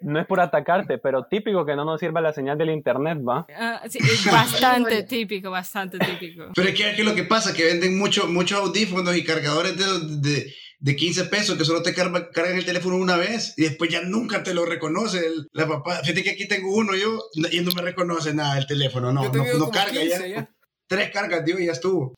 [0.01, 3.45] no es por atacarte, pero típico que no nos sirva la señal del internet, ¿va?
[3.55, 6.45] Ah, sí, es bastante típico, bastante típico.
[6.55, 9.85] Pero es que aquí lo que pasa que venden mucho- muchos audífonos y cargadores de,
[10.17, 13.91] de, de 15 pesos que solo te carga- cargan el teléfono una vez y después
[13.91, 15.97] ya nunca te lo reconoce el- la papá.
[16.01, 17.19] Fíjate que aquí tengo uno yo
[17.51, 20.25] y no me reconoce nada el teléfono, no, no, no carga 15 ya.
[20.27, 20.49] ya.
[20.91, 22.13] Tres cargas, tío, y ya estuvo.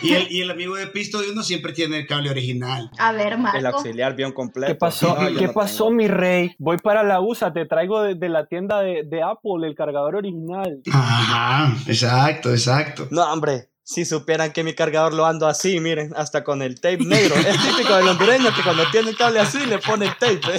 [0.00, 2.90] Y el, y el amigo de pisto de uno siempre tiene el cable original.
[2.98, 3.66] A ver, El Marco.
[3.76, 4.72] auxiliar bien completo.
[4.72, 5.14] ¿Qué pasó?
[5.20, 5.96] No, ¿Qué no pasó, tengo.
[5.96, 6.54] mi rey?
[6.58, 10.16] Voy para la USA, te traigo de, de la tienda de, de Apple el cargador
[10.16, 10.80] original.
[10.90, 13.08] Ajá, exacto, exacto.
[13.10, 17.04] No, hombre, si supieran que mi cargador lo ando así, miren, hasta con el tape
[17.04, 17.36] negro.
[17.36, 20.56] Es típico del hondureño que cuando tiene el cable así le pone el tape.
[20.56, 20.58] ¿eh?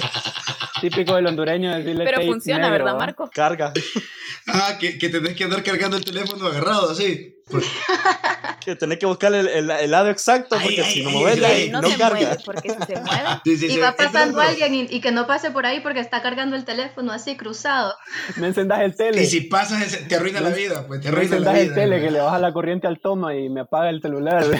[0.80, 2.98] Típico del hondureño decirle Pero tape funciona, negro, ¿verdad.
[3.00, 3.30] Marco?
[3.34, 3.72] Carga.
[4.46, 7.42] Ah, que, que tenés que andar cargando el teléfono agarrado así.
[7.50, 7.64] Pues,
[8.66, 11.44] Que tenés que buscar el, el- el lado exacto, porque Ay, si ay, no mueves
[11.44, 12.18] ahí no, no se carga.
[12.20, 15.12] mueve, porque si se mueve, sí, sí, Y sí, va pasando alguien y, y que
[15.12, 17.94] no pase por ahí porque está cargando el teléfono así cruzado.
[18.36, 19.22] Me encendás el tele.
[19.22, 22.18] Y si pasas, ese- te arruina la vida, pues te la el tele que le
[22.20, 24.44] baja la corriente al toma y me apaga el celular.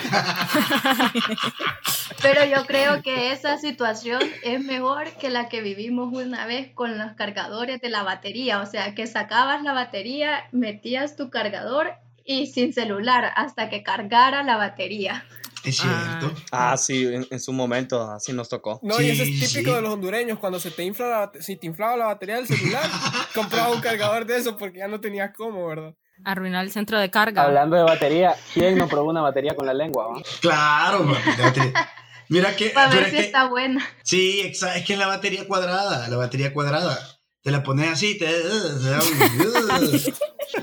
[2.22, 6.96] Pero yo creo que esa situación es mejor que la que vivimos una vez con
[6.98, 8.60] los cargadores de la batería.
[8.60, 11.92] O sea, que sacabas la batería, metías tu cargador
[12.26, 15.24] y sin celular hasta que cargara la batería.
[15.64, 16.32] Es cierto.
[16.52, 18.78] Ah, sí, en, en su momento así nos tocó.
[18.82, 19.76] No, y eso es típico sí.
[19.76, 20.38] de los hondureños.
[20.38, 22.88] Cuando se te infla la, si te inflaba la batería del celular,
[23.34, 25.94] compraba un cargador de eso porque ya no tenías cómo, ¿verdad?
[26.24, 27.42] Arruinar el centro de carga.
[27.42, 30.06] Hablando de batería, ¿quién no probó una batería con la lengua?
[30.08, 30.22] va?
[30.40, 31.04] Claro,
[31.38, 31.88] batería.
[32.28, 32.70] Mira que.
[32.74, 33.84] Para ver es si que- está buena.
[34.02, 36.98] Sí, es que es la batería cuadrada, la batería cuadrada.
[37.46, 38.26] Te la pones así, te.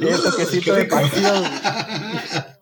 [0.01, 0.89] Y el toquecito Qué de.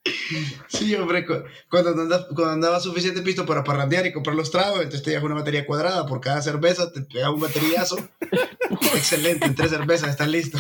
[0.67, 4.77] Sí, hombre, cu- cuando andaba, cuando andaba suficiente pisto para parrandear y comprar los tragos,
[4.77, 7.97] entonces te llevas una batería cuadrada por cada cerveza, te pegas un baterillazo.
[8.95, 10.59] Excelente, en tres cervezas estás listo.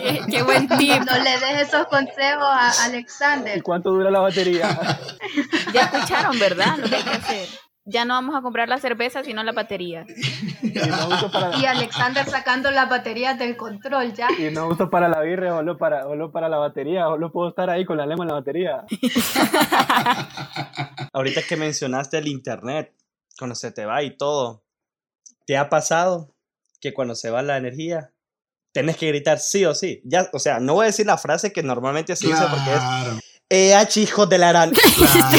[0.00, 1.02] Qué, qué buen tip.
[1.04, 3.60] No le des esos consejos a ¿Y Alexander.
[3.64, 5.00] cuánto dura la batería?
[5.74, 6.78] ya escucharon, ¿verdad?
[6.78, 7.48] Lo que hay que hacer.
[7.86, 10.04] Ya no vamos a comprar la cerveza, sino la batería.
[10.62, 14.28] Y no uso para, Y Alexander sacando las baterías del control ya.
[14.38, 17.04] y no uso para la birria, solo para, solo para la batería.
[17.04, 18.84] Solo puedo estar ahí con la lengua en la batería.
[21.12, 22.92] Ahorita que mencionaste el internet,
[23.38, 24.62] cuando se te va y todo,
[25.46, 26.34] ¿te ha pasado
[26.80, 28.12] que cuando se va la energía,
[28.72, 30.00] tenés que gritar sí o sí?
[30.04, 32.80] Ya, o sea, no voy a decir la frase que normalmente se dice porque es
[32.80, 33.18] Claro.
[33.48, 34.72] EH hijo de la gran.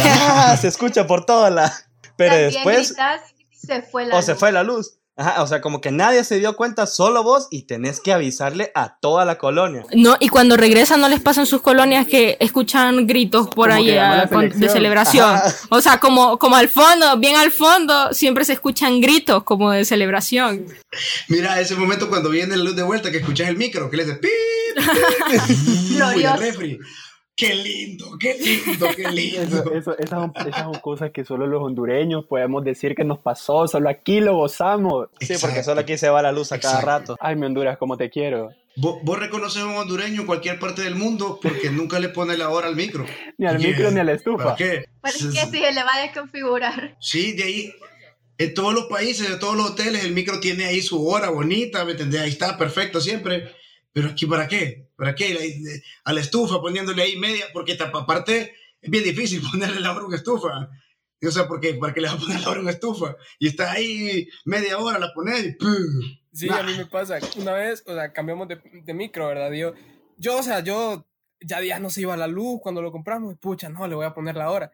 [0.04, 1.72] Ah, se escucha por toda la.
[2.16, 3.22] Pero También después, gritas,
[3.52, 4.98] se fue la o se fue la luz.
[5.18, 8.72] Ajá, o sea, como que nadie se dio cuenta, solo vos, y tenés que avisarle
[8.74, 9.84] a toda la colonia.
[9.94, 13.74] No, y cuando regresan no les pasa en sus colonias que escuchan gritos por Como
[13.74, 15.36] ahí ah, de celebración.
[15.36, 15.54] Ajá.
[15.70, 19.84] O sea, como, como al fondo, bien al fondo, siempre se escuchan gritos como de
[19.84, 20.66] celebración.
[21.28, 24.06] Mira, ese momento cuando viene la luz de vuelta que escuchas el micro, que le
[24.06, 24.32] dice pip,
[25.30, 25.42] pip,
[26.18, 26.80] y el refri.
[27.48, 29.74] Qué lindo, qué lindo, qué lindo.
[29.74, 33.68] eso- esas, son, esas son cosas que solo los hondureños podemos decir que nos pasó.
[33.68, 35.08] Solo aquí lo gozamos.
[35.20, 37.18] Sí, porque solo aquí se va la luz a cada rato.
[37.20, 38.52] Ay, mi Honduras, como te quiero.
[38.78, 42.38] Vos, vos reconoces a un hondureño en cualquier parte del mundo porque nunca le pone
[42.38, 43.06] la hora al micro.
[43.38, 44.44] Ni al micro ni a la estufa.
[44.44, 44.86] ¿Para qué?
[45.02, 46.96] Pero es que si se le va a desconfigurar.
[47.02, 47.74] Sí, de ahí.
[48.38, 51.86] En todos los países, en todos los hoteles, el micro tiene ahí su hora bonita,
[51.86, 52.22] ¿me entendés?
[52.22, 53.52] Ahí está, perfecto siempre.
[53.94, 54.88] Pero aquí, ¿para qué?
[55.02, 55.34] ¿Para qué?
[55.34, 60.02] De- A la estufa poniéndole ahí media, porque aparte es bien difícil ponerle la hora
[60.04, 60.70] a una estufa.
[61.24, 61.74] O sea, ¿por qué?
[61.74, 63.16] ¿Para qué le vas a poner la hora a una estufa?
[63.40, 65.70] Y está ahí media hora, la pones y ¡pum!
[66.32, 66.60] Sí, Nah.
[66.60, 67.18] a mí me pasa.
[67.38, 69.52] Una vez, o sea, cambiamos de, de micro, ¿verdad?
[69.54, 69.74] Yo,
[70.18, 71.04] yo, o sea, yo
[71.40, 73.36] ya días no se iba la luz cuando lo compramos.
[73.40, 74.72] Pucha, no, le voy a poner la hora.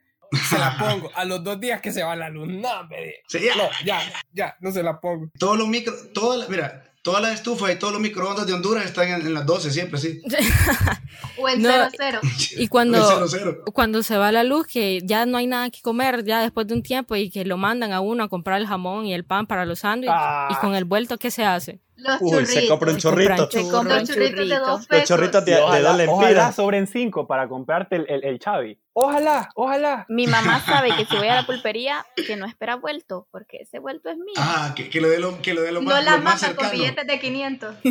[0.49, 1.09] Se la pongo.
[1.15, 3.21] A los dos días que se va la luz, no, hombre.
[3.29, 3.55] Sí, ya.
[3.55, 4.01] No, ya,
[4.33, 5.29] ya, no se la pongo.
[5.39, 8.83] Todos los micros, todas las- mira, todas las estufas y todos los microondas de Honduras
[8.85, 10.21] están en, en las 12 siempre, sí.
[11.37, 11.69] O en No.
[11.89, 12.19] 00.
[12.57, 13.63] Y cuando, Cero, cero.
[13.73, 16.73] cuando se va la luz, que ya no hay nada que comer ya después de
[16.73, 19.47] un tiempo y que lo mandan a uno a comprar el jamón y el pan
[19.47, 20.49] para los sándwiches Ah.
[20.51, 21.79] y con el vuelto, ¿qué se hace?
[21.97, 22.53] Los Uy, churritos.
[22.53, 23.49] se compra un chorrito.
[23.51, 24.65] Se compra un Los churritos de churrito.
[24.65, 26.55] dos Los chorritos de, de dos ojalá lempiras.
[26.55, 28.79] sobren cinco para comprarte el, el, el Chavi.
[28.93, 30.05] Ojalá, ojalá.
[30.09, 33.79] Mi mamá sabe que si voy a la pulpería, que no espera vuelto, porque ese
[33.79, 34.33] vuelto es mío.
[34.37, 36.41] Ah, que, que lo dé lo, que lo, dé lo No más, la lo más
[36.41, 36.71] mata con cercano.
[36.71, 37.75] billetes de 500.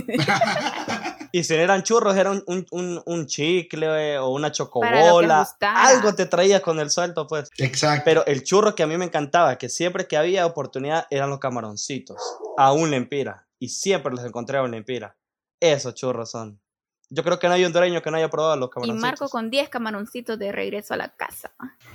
[1.32, 5.46] Y si no eran churros, era un, un, un, un chicle eh, o una chocobola.
[5.60, 7.50] Algo te traía con el suelto, pues.
[7.58, 8.02] Exacto.
[8.06, 11.38] Pero el churro que a mí me encantaba, que siempre que había oportunidad, eran los
[11.40, 12.16] camaroncitos.
[12.56, 13.45] A un lempira.
[13.58, 15.16] Y siempre los encontré a un lempira.
[15.60, 16.60] Esos churros son.
[17.08, 19.00] Yo creo que no hay hondureño que no haya probado los y camaroncitos.
[19.00, 21.54] Marco con 10 camaroncitos de regreso a la casa.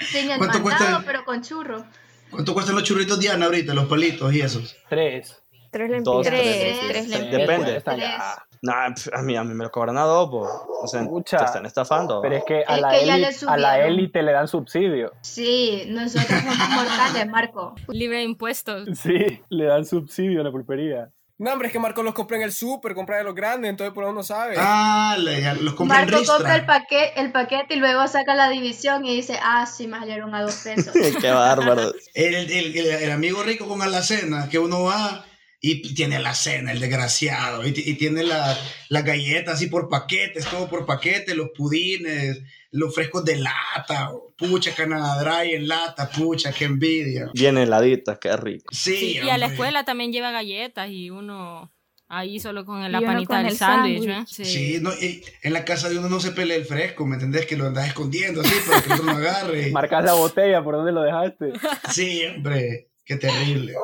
[0.00, 1.02] Sin el ¿Cuánto mandado, cuesta?
[1.04, 1.84] pero con churro.
[2.30, 4.76] ¿Cuánto cuestan los churritos Diana ahorita, los palitos y esos?
[4.88, 5.42] Tres.
[5.70, 6.22] Tres lempiras.
[6.22, 7.10] Tres, tres, tres sí.
[7.10, 7.48] lempiras.
[7.48, 7.80] Depende.
[7.82, 8.14] Tres.
[8.62, 10.48] Nah, a mí, a mí me lo cobran a dos, po.
[10.82, 11.02] O sea,
[11.38, 12.20] te están estafando.
[12.22, 14.48] Pero es que a Es la, que ya le élite, a la élite le dan
[14.48, 15.12] subsidio.
[15.22, 17.74] Sí, nosotros somos mortales, Marco.
[17.88, 18.88] Libre de impuestos.
[19.00, 21.10] Sí, le dan subsidio a la pulpería.
[21.38, 23.92] No, hombre, es que Marco los compré en el súper, compré de los grandes, entonces
[23.92, 24.54] por uno sabe.
[24.56, 28.48] Ah, le- los compran en Marco compra el paquete, el paquete y luego saca la
[28.48, 30.94] división y dice, ah, sí, me salieron a dos pesos.
[31.20, 31.92] Qué bárbaro.
[32.14, 35.26] El, el- el- el amigo rico con alacena, que uno va
[35.68, 37.66] Y tiene la cena, el desgraciado.
[37.66, 38.56] Y, y tiene la-
[38.88, 44.10] las galletas así por paquetes, todo por paquetes, los pudines, los frescos de lata.
[44.36, 47.30] Pucha, Canadá Dry en lata, pucha, qué envidia.
[47.34, 48.66] Bien heladita, qué rico.
[48.72, 51.72] Sí, Sí, y a la escuela también lleva galletas y uno
[52.08, 54.08] ahí solo con la panita con del el sándwich.
[54.08, 54.44] ¿eh?
[54.44, 57.46] Sí, no, y en la casa de uno no se pelea el fresco, ¿me entendés?
[57.46, 59.70] Que lo andas escondiendo así para que el otro no agarre.
[59.72, 61.52] Marcas la botella, ¿por dónde lo dejaste?
[61.90, 63.74] Sí, hombre, qué terrible.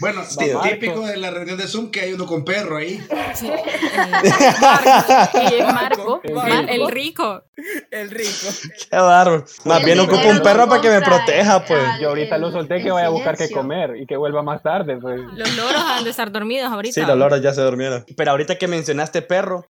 [0.00, 0.60] Bueno, Marco.
[0.68, 3.00] típico de la reunión de Zoom que hay uno con perro ahí.
[3.34, 3.46] Sí.
[3.48, 3.60] Eh,
[5.50, 6.20] Y es Marco.
[6.24, 6.72] El Mar- Marco.
[6.72, 7.44] el rico.
[7.90, 8.46] El rico.
[8.90, 9.44] Qué bárbaro.
[9.64, 11.80] Más bien ocupo un perro para que me proteja, pues.
[12.00, 13.56] Yo ahorita lo solté que vaya a buscar que silencio.
[13.62, 14.96] comer y que vuelva más tarde.
[15.00, 15.20] Pues.
[15.32, 16.94] Los loros han de estar dormidos ahorita.
[16.94, 18.04] Sí, los loros ya se durmieron.
[18.16, 19.70] Pero ahorita que mencionaste perro,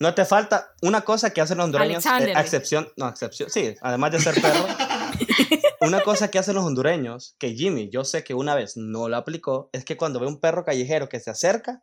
[0.00, 3.76] no te falta una cosa que hacen los hondureños, eh, a excepción, no, excepción, sí,
[3.82, 4.66] además de ser perro,
[5.80, 9.16] una cosa que hacen los hondureños, que Jimmy, yo sé que una vez no lo
[9.16, 11.82] aplicó, es que cuando ve un perro callejero que se acerca,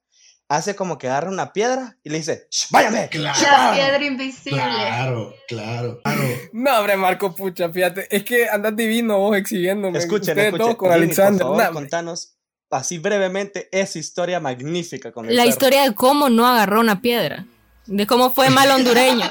[0.50, 3.10] hace como que agarra una piedra y le dice, "Shh, váyame.
[3.10, 3.38] Claro.
[3.42, 4.62] La piedra invisible.
[4.62, 6.22] Claro, claro, claro.
[6.54, 8.08] No, hombre, Marco, pucha, fíjate.
[8.16, 9.98] Es que andas divino vos exhibiéndome.
[10.00, 10.76] Escuchen, Ustedes escuchen.
[10.76, 11.40] con Jimmy, Alexander.
[11.42, 11.82] por favor, Nah, hombre.
[11.84, 12.38] contanos
[12.70, 15.50] así brevemente esa historia magnífica con el La perro.
[15.50, 17.46] historia de cómo no agarró una piedra.
[17.88, 19.26] De cómo fue mal hondureño.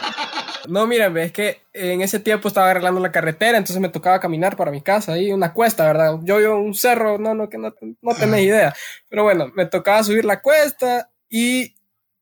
[0.69, 4.19] No, miren, ve, es que en ese tiempo estaba arreglando la carretera, entonces me tocaba
[4.19, 6.19] caminar para mi casa, ahí una cuesta, ¿verdad?
[6.23, 8.75] Yo vivo en un cerro, no, no, que no, no tenés idea.
[9.09, 11.75] Pero bueno, me tocaba subir la cuesta y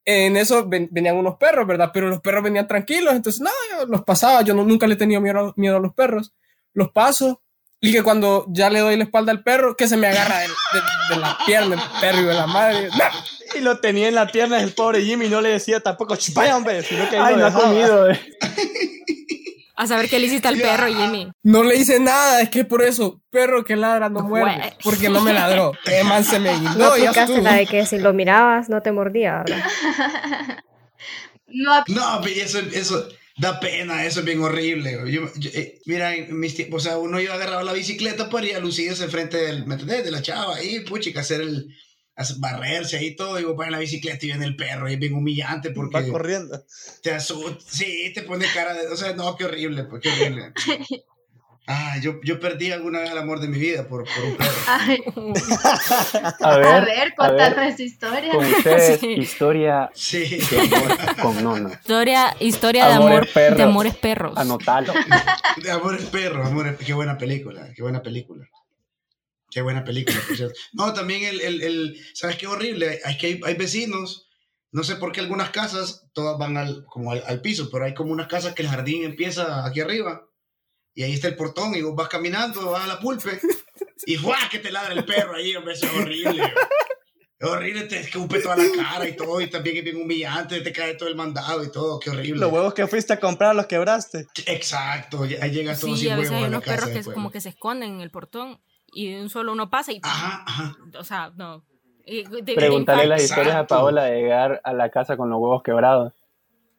[0.04, 1.90] en eso ven- venían unos perros, ¿verdad?
[1.94, 4.98] Pero los perros venían tranquilos, entonces no, yo los pasaba, yo no- nunca le he
[4.98, 6.34] tenido miedo, a- miedo a los perros.
[6.74, 7.40] Los paso
[7.88, 10.48] y que cuando ya le doy la espalda al perro, que se me agarra de,
[10.48, 12.88] de- de la pierna el perro y de la madre.
[12.88, 13.58] ¡No!
[13.58, 16.56] Y lo tenía en la pierna el pobre Jimmy no le decía tampoco, "Shh, vaya
[16.56, 18.10] hombre, sino que ahí Ay, no ha comido.
[18.10, 18.20] eh.
[19.76, 21.32] A saber qué le hiciste al perro, Jimmy.
[21.42, 25.08] No le hice nada, es que por eso, perro que ladra no muerde, Jue- porque
[25.08, 25.72] no me ladró.
[26.04, 28.82] Man se me No guindó y ya aplicaste la de que si lo mirabas no
[28.82, 29.64] te mordía, ¿verdad?
[31.46, 34.92] No, No, pero eso, eso da pena, eso es bien horrible.
[35.10, 38.30] Yo- yo- eh, mira, en mis tiempos, o sea, uno iba a agarrar la bicicleta
[38.30, 40.04] para ir a lucirse enfrente del, ¿me entendés?
[40.04, 41.66] De la chava ahí, puchica, hacer el,
[42.16, 44.94] hacer- barrerse ahí todo, y vos vas en la bicicleta y viene el perro, y
[44.94, 46.64] es bien humillante porque Va corriendo.
[47.02, 50.52] te asusta, sí, te pone cara de, o sea, no, qué horrible, pues, qué horrible.
[51.66, 54.50] Ah, yo, yo perdí alguna vez el amor de mi vida por, por un perro.
[54.68, 54.98] ay,
[56.40, 58.32] A ver, a ver, contanos esa historia.
[58.32, 59.06] con ustedes, Sí.
[59.12, 60.24] historia Sí.
[60.50, 61.70] de amor con Nono.
[61.70, 63.56] Historia, historia de Amores amor, perros.
[63.56, 64.36] de amores perros.
[64.36, 64.92] Anotalo.
[65.62, 68.46] De Amores Perros, Amores, qué buena película, qué buena película.
[69.50, 70.18] Qué buena película.
[70.26, 70.54] por cierto.
[70.72, 73.00] No, también el, el, el- ¿sabes qué horrible?
[73.04, 74.28] Es que hay, hay vecinos,
[74.72, 77.94] no sé por qué algunas casas, todas van al, como al, al piso, pero hay
[77.94, 80.24] como unas casas que el jardín empieza aquí arriba,
[80.94, 83.40] y ahí está el portón, y vos vas caminando, vas a la pulpe,
[84.06, 84.36] y ¡fuá!
[84.50, 86.52] que te ladra el perro ahí, hombre, eso es horrible.
[87.36, 90.72] Es horrible, te escupe toda la cara y todo, y también es bien humillante, te
[90.72, 92.40] cae todo el mandado y todo, qué horrible.
[92.40, 94.26] Los huevos que fuiste a comprar los quebraste.
[94.46, 96.88] Exacto, ahí llegas todo Sí, sin a veces huevos hay a la unos casa perros
[96.90, 97.14] que después.
[97.14, 100.00] como que se esconden en el portón y de un solo uno pasa y...
[100.04, 100.76] Ajá, ajá.
[100.98, 101.64] O sea, no.
[102.06, 105.28] Y de- de- Pregúntale de las historias a Paola de llegar a la casa con
[105.28, 106.12] los huevos quebrados.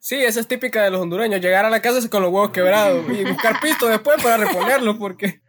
[0.08, 3.04] Sí, esa es típica de los hondureños, llegar a la casa con los huevos quebrados
[3.10, 5.42] y buscar pisto después para reponerlo, porque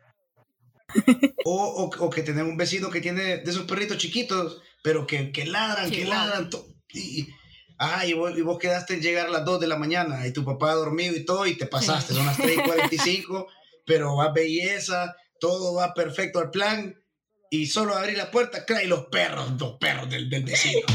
[1.45, 5.31] O, o, o que tener un vecino que tiene de esos perritos chiquitos, pero que,
[5.31, 6.49] que ladran, que ladran.
[6.49, 7.29] to- y,
[7.77, 10.33] ajá, y vos, y vos quedaste en llegar a las 2 de la mañana y
[10.33, 13.49] tu papá ha dormido y todo, y te pasaste, son las 3 y 45,
[13.85, 16.95] pero va belleza, todo va perfecto al plan,
[17.51, 20.87] y solo abrir la puerta, claro, y los perros, los perros del, del vecino.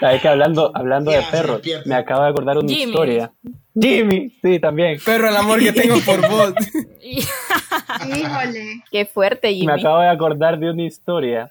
[0.00, 2.82] Sabes que hablando, hablando de perros, me acabo de acordar una Jimmy.
[2.90, 3.32] historia.
[3.78, 4.98] Jimmy, sí, también.
[5.04, 6.54] perro el amor que tengo por vos.
[7.02, 8.82] Híjole.
[8.90, 9.72] Qué fuerte, Me Jimmy.
[9.80, 11.50] acabo de acordar de una historia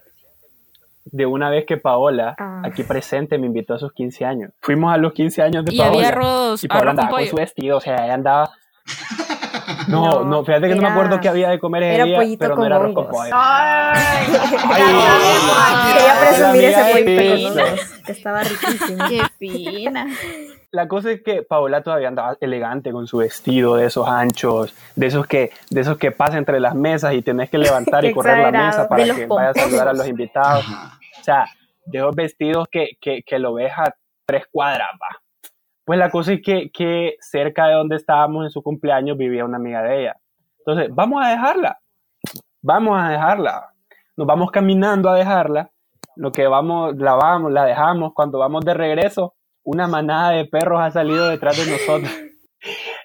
[1.05, 2.61] de una vez que Paola, Ah.
[2.65, 4.51] aquí presente, me invitó a sus 15 años.
[4.61, 5.93] Fuimos a los 15 años de y Paola.
[5.97, 7.29] había arroz, y Paola arroz andaba con pollo.
[7.29, 8.51] su vestido, o sea, ella andaba...
[9.87, 12.17] No, no, No, fíjate que no me acuerdo qué había de comer ese era día,
[12.17, 13.31] pollito pero no con era arroz con pollo.
[13.33, 14.25] Ay,
[15.93, 19.05] Quería presumir ese pollito con hongos, que estaba riquísimo.
[19.09, 20.07] Qué fina.
[20.71, 25.05] La cosa es que Paola todavía andaba elegante con su vestido de esos anchos, de
[25.07, 28.39] esos que, de esos que pasa entre las mesas y tenés que levantar y correr
[28.39, 29.97] la mesa para que vaya a saludar a pomposos.
[29.97, 30.65] los invitados.
[30.67, 30.99] Ajá.
[31.19, 31.45] O sea,
[31.85, 33.93] de esos vestidos que, que, que lo ves a
[34.25, 35.22] tres cuadras, va.
[35.85, 39.57] Pues la cosa es que, que cerca de donde estábamos en su cumpleaños vivía una
[39.57, 40.15] amiga de ella.
[40.59, 41.79] Entonces, vamos a dejarla.
[42.61, 43.69] Vamos a dejarla.
[44.15, 45.69] Nos vamos caminando a dejarla.
[46.15, 48.13] Lo que vamos, la vamos, la dejamos.
[48.13, 52.11] Cuando vamos de regreso, una manada de perros ha salido detrás de nosotros.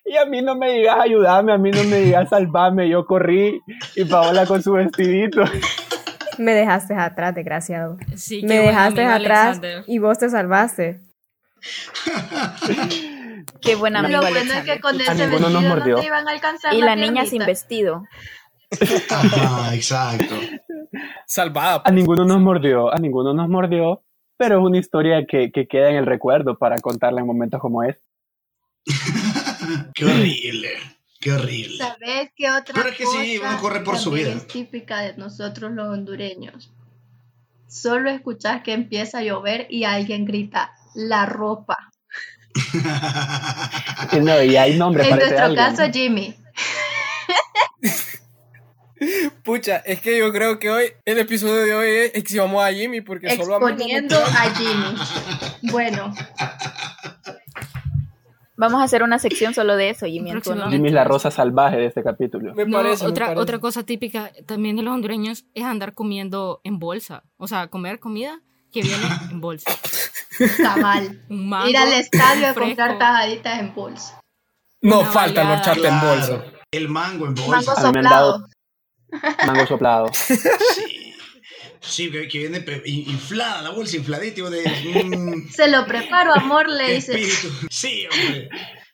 [0.05, 2.88] Y a mí no me digas ayudarme, a mí no me digas salvarme.
[2.88, 3.61] Yo corrí
[3.97, 5.43] y Paola con su vestidito.
[6.38, 7.97] Me dejaste atrás, desgraciado.
[8.14, 9.85] Sí, Me dejaste amigo, atrás Alexander.
[9.88, 11.01] y vos te salvaste.
[13.61, 15.94] Qué buen amigo Lo bueno es que con A ese ninguno nos vestido mordió.
[15.97, 18.05] no te iban a alcanzar Y la niña sin vestido.
[19.11, 20.35] Ajá, exacto.
[21.27, 21.83] Salvada.
[21.85, 24.03] A ninguno nos mordió, a ninguno nos mordió,
[24.37, 27.83] pero es una historia que, que queda en el recuerdo para contarla en momentos como
[27.83, 28.03] este.
[29.94, 30.71] Qué horrible.
[31.21, 31.79] Qué horrible.
[31.79, 34.31] ¿Sabes qué otra Pero es que sí, cosa uno corre por su vida.
[34.31, 36.71] es típica de nosotros los hondureños?
[37.66, 41.78] Solo escuchas que empieza a llover y alguien grita, la ropa.
[44.20, 46.34] No, y hay nombre en nuestro caso, Jimmy.
[49.44, 53.00] Pucha, es que yo creo que hoy, el episodio de hoy es exhibamos a Jimmy
[53.00, 54.42] porque solo no Exponiendo queda.
[54.42, 55.70] a Jimmy.
[55.70, 56.12] Bueno,
[58.56, 60.32] Vamos a hacer una sección solo de eso, Jimmy.
[60.68, 62.54] Jimmy es la rosa salvaje de este capítulo.
[62.56, 63.40] Me No, parece, me otra, parece.
[63.42, 67.22] otra cosa típica también de los hondureños es andar comiendo en bolsa.
[67.37, 68.40] O sea, comer comida
[68.72, 69.70] que viene en bolsa.
[70.38, 71.24] Está mal.
[71.29, 74.20] Un mango Ir al estadio a comprar tajaditas en bolsa.
[74.81, 76.44] No una faltan los chartes en bolsa.
[76.70, 77.51] El mango en bolsa.
[77.51, 78.46] Mango soplado.
[79.46, 80.11] Mango soplado.
[80.12, 81.09] Sí.
[81.81, 84.48] Sí, que, que viene inflada, la bolsa infladita.
[84.51, 87.14] de, mm, Se lo preparo, amor, le dices.
[87.16, 87.66] espíritu.
[87.70, 88.48] Sí, hombre.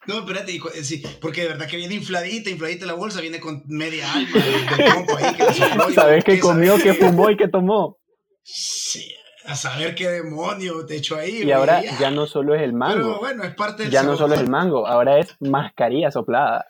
[0.07, 3.63] No, espérate, eh, sí, porque de verdad que viene infladita, infladita la bolsa, viene con
[3.65, 7.37] media alma del, del compa ahí que la sopló ¿Sabes qué comió, qué fumó y
[7.37, 7.97] qué tomó?
[8.43, 9.11] Sí,
[9.47, 11.43] a saber qué demonio te echó ahí.
[11.43, 14.15] Y ahora ya no solo es el Pero mango, bueno, es parte del ya no
[14.17, 16.65] solo es el mango, ahora es mascarilla soplada.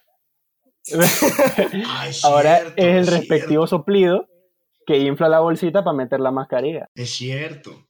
[1.88, 3.12] Ay, Ahora cierto, es el cierto.
[3.12, 4.28] respectivo soplido
[4.86, 6.90] que infla la bolsita para meter la mascarilla.
[6.94, 7.88] Es cierto.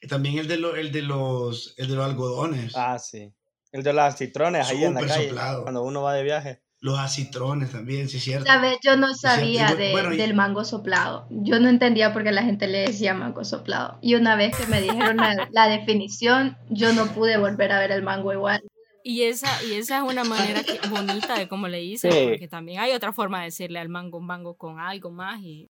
[0.00, 2.72] Y También el de, lo- el de los el de los algodones.
[2.76, 3.32] Ah, sí.
[3.72, 5.28] El de las citrones ahí en la calle.
[5.28, 5.62] soplado.
[5.64, 6.62] Cuando uno va de viaje.
[6.80, 8.46] Los acitrones también, sí es cierto.
[8.46, 8.78] ¿Sabes?
[8.84, 11.26] Yo no sabía de- bueno, del mango soplado.
[11.30, 13.98] Yo no entendía por qué la gente le decía mango soplado.
[14.00, 17.90] Y una vez que me dijeron la, la definición, yo no pude volver a ver
[17.90, 18.62] el mango igual.
[19.02, 22.26] Y esa, y esa es una manera que- bonita de cómo le dicen, Sí.
[22.28, 25.68] porque también hay otra forma de decirle al mango mango con algo más y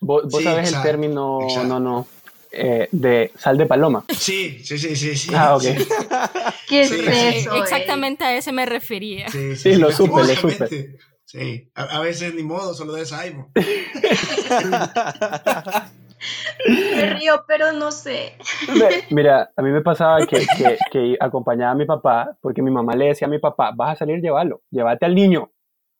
[0.00, 1.68] Vos, vos Sí, sabes exacto, el término, exacto.
[1.68, 2.06] no, no,
[2.56, 4.04] eh, de sal de paloma.
[4.08, 5.16] Sí, sí, sí, sí.
[5.16, 5.62] sí Ah, ok.
[5.62, 5.74] sí.
[6.68, 7.04] ¿Qué es Sí, sí.
[7.38, 7.54] eso?
[7.54, 7.58] eh?
[7.60, 9.28] exactamente a ese me refería.
[9.28, 10.96] Sí, Sí, lo supe, lo lastimosamente.
[11.24, 13.50] Sí, a, a veces ni modo, solo desayuno.
[16.94, 18.34] Me río, pero no sé.
[19.10, 22.94] Mira, a mí me pasaba que, que, que acompañaba a mi papá, porque mi mamá
[22.94, 25.50] le decía a mi papá, vas a salir, llévalo, llévate al niño.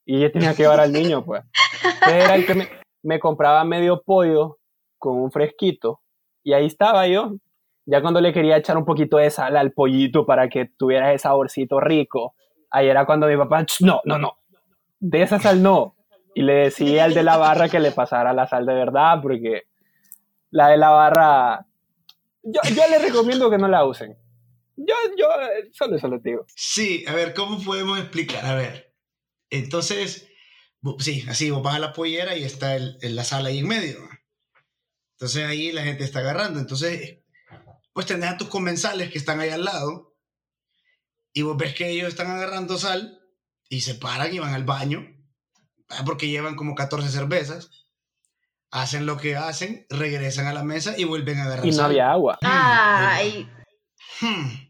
[0.06, 1.42] Y ella tenía que llevar al niño, pues.
[1.82, 2.68] Entonces era el que me,
[3.02, 4.58] me compraba medio pollo
[4.98, 6.00] con un fresquito,
[6.44, 7.34] y ahí estaba yo.
[7.86, 11.24] Ya cuando le quería echar un poquito de sal al pollito para que tuviera ese
[11.24, 12.34] saborcito rico,
[12.70, 14.38] ahí era cuando mi papá, "Ch, no, no, no,
[15.00, 15.96] de esa sal no.
[16.34, 19.64] Y le decía al de la barra que le pasara la sal de verdad, porque
[20.50, 21.66] la de la barra
[22.42, 24.16] yo, yo les recomiendo que no la usen.
[24.76, 25.26] Yo, yo,
[25.72, 26.44] solo eso les digo.
[26.56, 28.44] Sí, a ver, ¿cómo podemos explicar?
[28.44, 28.92] A ver,
[29.50, 30.28] entonces,
[30.98, 33.68] sí, así, vos vas a la pollera y está el, el- la sala ahí en
[33.68, 33.98] medio.
[35.24, 35.40] ¿No?
[35.40, 36.60] Entonces ahí la gente está agarrando.
[36.60, 37.18] Entonces,
[37.92, 40.14] pues tenés a tus comensales que están ahí al lado
[41.32, 43.20] y vos ves que ellos están agarrando sal
[43.68, 45.06] y se paran y van al baño
[45.88, 47.70] ah, porque llevan como 14 cervezas.
[48.70, 51.84] Hacen lo que hacen, regresan a la mesa y vuelven a agarrar Y no sal.
[51.86, 52.38] había agua.
[52.42, 53.48] Ay,
[54.20, 54.63] Hmm.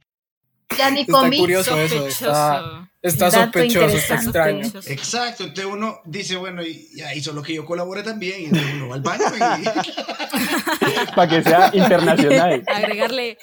[0.77, 1.39] Ya ni Está comí.
[1.39, 1.95] curioso eso.
[2.11, 2.27] Sospechoso.
[2.27, 4.67] Está, está Dato sospechoso, está extraño.
[4.87, 8.75] Exacto, entonces uno dice, bueno, y ya hizo lo que yo colaboré también, y entonces
[8.75, 9.25] uno va al baño
[9.61, 9.65] y...
[11.15, 12.65] Para que sea internacional.
[12.67, 13.39] Agregarle,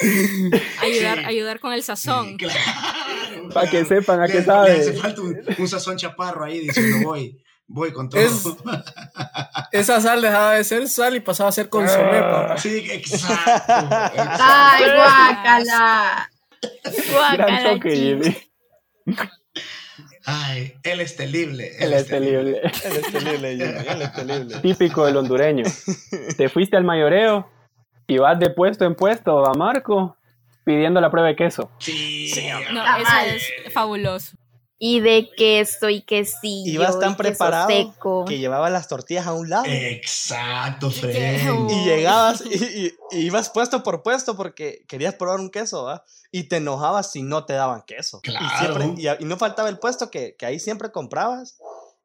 [0.81, 1.25] ayudar, Sí.
[1.25, 2.37] ayudar con el sazón.
[2.37, 2.59] Claro.
[3.53, 4.71] Para que sepan a Le- qué le sabe.
[4.79, 8.19] hace falta un, un sazón chaparro ahí diciendo, voy, voy con todo.
[8.21, 8.43] Es-
[9.71, 12.55] Esa sal dejaba de ser sal y pasaba a ser consomé, Ah.
[12.57, 13.15] Sí, exacto.
[13.15, 14.25] exacto.
[14.39, 16.30] Ay, guácala.
[17.33, 18.49] Gran toque.
[20.25, 21.71] Ay, él es terrible.
[21.79, 22.61] Él es terrible.
[22.63, 24.59] Él es terrible, Jimmy, él es terrible.
[24.61, 25.63] Típico del hondureño.
[26.37, 27.49] Te fuiste al mayoreo
[28.07, 30.17] y vas de puesto en puesto a Marco
[30.63, 31.71] pidiendo la prueba de queso.
[31.79, 32.31] Sí.
[32.71, 34.37] No, Está eso es fabuloso.
[34.83, 36.71] Y de queso y quesillo.
[36.81, 38.25] Ibas tan y preparado seco.
[38.25, 39.65] que llevaba las tortillas a un lado.
[39.67, 41.39] Exacto, Fred.
[41.69, 42.55] Y llegabas y,
[42.87, 46.03] y- y ibas puesto por puesto porque querías probar un queso, ¿va?
[46.31, 48.21] Y te enojabas si no te daban queso.
[48.21, 48.43] Claro.
[48.43, 51.57] Y, siempre, y, y no faltaba el puesto que, que ahí siempre comprabas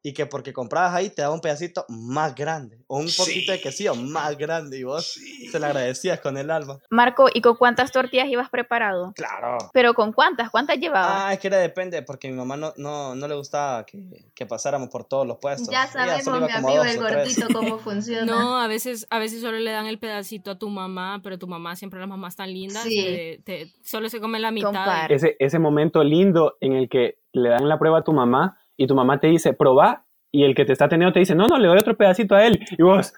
[0.03, 3.57] y que porque comprabas ahí te daba un pedacito más grande o un poquito de
[3.57, 3.63] Sí.
[3.63, 5.47] quesillo más grande y vos Sí.
[5.47, 6.79] se lo agradecías con el alma.
[6.89, 9.11] Marco, ¿y con cuántas tortillas ibas preparado?
[9.15, 9.57] Claro.
[9.73, 10.49] ¿Pero con cuántas?
[10.49, 11.11] ¿Cuántas llevabas?
[11.13, 14.45] Ah, es que era depende, porque mi mamá no, no, no le gustaba que, que
[14.45, 15.69] pasáramos por todos los puestos.
[15.69, 18.25] Ya sabemos, mi amigo el gordito, cómo funciona.
[18.25, 21.47] No, a veces, a veces solo le dan el pedacito a tu mamá, pero tu
[21.47, 22.95] mamá siempre las mamás tan lindas, Sí.
[23.03, 24.67] te- te- solo se come la mitad.
[24.67, 25.11] Compar.
[25.11, 28.87] Ese, ese momento lindo en el que le dan la prueba a tu mamá y
[28.87, 31.57] tu mamá te dice, probá, y el que te está teniendo te dice, no, no,
[31.57, 32.59] le doy otro pedacito a él.
[32.77, 33.13] Y vos,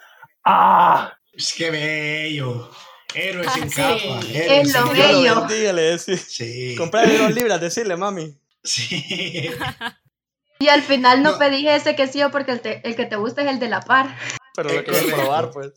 [0.46, 1.14] ¡ah!
[1.34, 2.70] Es que bello.
[3.14, 3.76] Héroes Ah, sin sí.
[3.82, 4.20] capa.
[4.20, 5.36] Es héroes lo sin Dios bello.
[5.36, 6.22] lo bendiga, le decís.
[6.30, 6.76] Sí.
[6.78, 8.38] Comprarle dos libras, decirle, mami.
[8.64, 9.50] Sí.
[10.62, 11.38] Y al final no, No.
[11.40, 14.14] pedís ese quesillo porque el, te- el que te gusta es el de la par.
[14.58, 15.22] Pero Es lo quieres correcto.
[15.22, 15.72] probar, pues.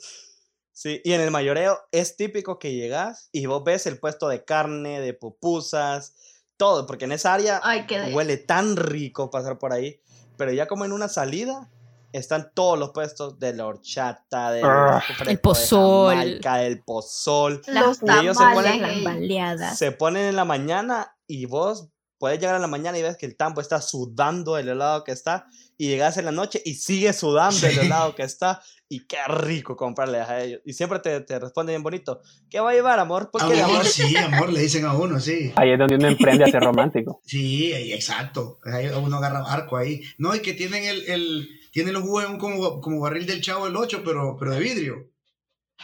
[0.72, 4.45] Sí, y en el mayoreo es típico que llegas y vos ves el puesto de
[4.45, 6.16] carne, de pupusas,
[6.63, 8.15] todo, porque en esa área Ay, de...
[8.15, 9.99] huele tan rico pasar por ahí,
[10.37, 11.69] pero ya como en una salida
[12.13, 15.03] están todos los puestos de la horchata, del Ah.
[15.05, 16.15] fresco El de pozol.
[16.15, 17.63] Jamaica, del pozol.
[17.67, 18.55] Los Y ellos se tamales.
[18.73, 19.05] ponen las ey.
[19.05, 19.77] baleadas.
[19.79, 21.89] Se ponen en la mañana y vos
[22.23, 25.11] puedes llegar en la mañana y ves que el tambo está sudando el helado que
[25.11, 29.16] está y llegas en la noche y sigue sudando el helado que está y qué
[29.27, 30.61] rico comprarle a ellos.
[30.64, 32.20] Y siempre te, te responde bien bonito.
[32.49, 33.33] ¿Qué va a llevar, amor?
[33.33, 33.87] ¿Por qué, Amor, amor?
[33.87, 35.53] sí, amor, le dicen a uno, sí.
[35.57, 37.20] Ahí es donde uno emprende a ser romántico.
[37.27, 38.61] Sí, ahí, exacto.
[38.73, 40.03] Ahí uno agarra barco ahí.
[40.16, 43.64] No, y que tienen el, el tienen los jugos un como, como barril del chavo
[43.64, 45.11] del 8, pero, pero de vidrio.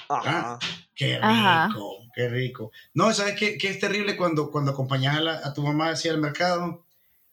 [0.09, 0.61] Ajá.
[0.99, 1.69] Qué rico, Ajá.
[2.15, 2.73] qué rico.
[2.93, 6.11] No, ¿sabes qué, qué es terrible cuando, cuando acompañas a, la- a tu mamá hacia
[6.11, 6.85] el mercado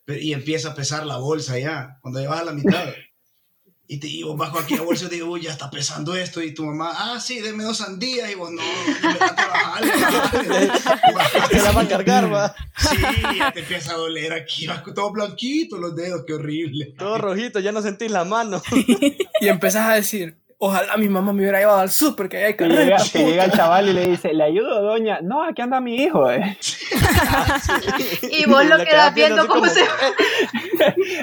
[0.08, 2.86] y empieza a pesar la bolsa ya, cuando llevas a la mitad?
[3.88, 6.16] Y, te, y vos vas con aquella bolsa y te digo, uy, ya está pesando
[6.16, 6.42] esto.
[6.42, 8.32] Y tu mamá, ah, sí, deme dos sandías.
[8.32, 9.92] Y vos, no, espérate, bájale,
[11.14, 11.48] bájale.
[11.52, 12.56] Te la va a cargar, va.
[12.80, 12.98] Sí,
[13.38, 16.96] ya te empieza a doler aquí, vas todo blanquito los dedos, qué horrible.
[16.98, 18.60] Todo rojito, ya no sentís la mano.
[19.40, 22.68] Y empezás a decir, ojalá mi mamá me hubiera llevado al súper, que hay Que
[22.68, 25.20] llega, que llega el chaval y le dice, ¿le ayudo, doña?
[25.22, 26.30] No, aquí anda mi hijo.
[26.32, 26.58] eh".
[28.32, 29.82] Y vos lo quedas quedás viendo cómo como, se...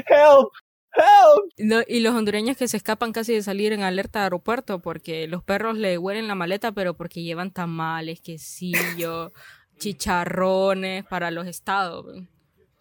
[0.08, 0.50] Help,
[0.94, 1.52] help.
[1.58, 5.26] Lo- y los hondureños que se escapan casi de salir en alerta de aeropuerto porque
[5.28, 9.32] los perros le huelen la maleta, pero porque llevan tamales, quesillo,
[9.78, 12.06] chicharrones para los estados.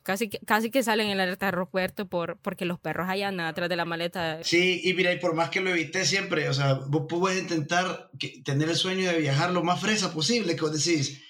[0.04, 3.70] Casi que, casi que salen en alerta de aeropuerto por, porque los perros andan atrás
[3.70, 4.44] de la maleta.
[4.44, 8.10] Sí, y mira, y por más que lo evité siempre, o sea, vos puedes intentar
[8.18, 11.22] que- tener el sueño de viajar lo más fresa posible, que vos decís,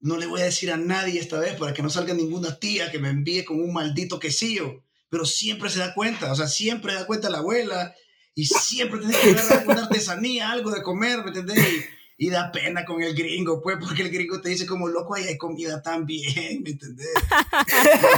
[0.00, 2.90] no le voy a decir a nadie esta vez para que no salga ninguna tía
[2.90, 6.94] que me envíe con un maldito quesillo, pero siempre se da cuenta, o sea, siempre
[6.94, 7.94] da cuenta la abuela
[8.34, 11.58] y siempre tenés que ver alguna artesanía, algo de comer, ¿me entendés?
[12.24, 15.24] Y da pena con el gringo, pues, porque el gringo te dice como, loco, ahí
[15.24, 17.08] hay comida también, ¿me entendés?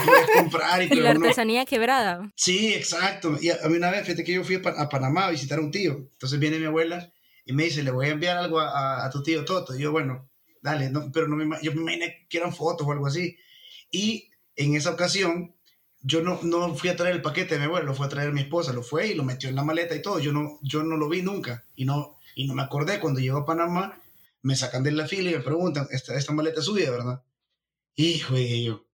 [0.05, 2.31] Puedes comprar y, Y la uno- artesanía quebrada.
[2.37, 3.39] Sí, exacto.
[3.41, 5.59] Y a, mí una vez, fíjate que yo fui a, Pa- a Panamá a visitar
[5.59, 5.93] a un tío.
[6.13, 7.11] Entonces viene mi abuela
[7.47, 9.75] y me dice, le voy a enviar algo a, a- a tu tío Toto.
[9.75, 10.29] Y yo, bueno,
[10.61, 13.39] dale, no, pero no me, yo me imaginé que eran fotos o algo así.
[13.91, 15.55] Y en esa ocasión,
[16.03, 18.33] yo no, no fui a traer el paquete de mi abuelo, lo fue a traer
[18.33, 20.19] mi esposa, lo fue y lo metió en la maleta y todo.
[20.19, 23.01] Yo no, yo no lo vi nunca y no, y no me acordé.
[23.01, 24.01] Cuando llego a Panamá,
[24.43, 27.23] me sacan de la fila y me preguntan, ¿esta, esta maleta es suya, verdad?
[27.97, 28.87] Hijo de yo.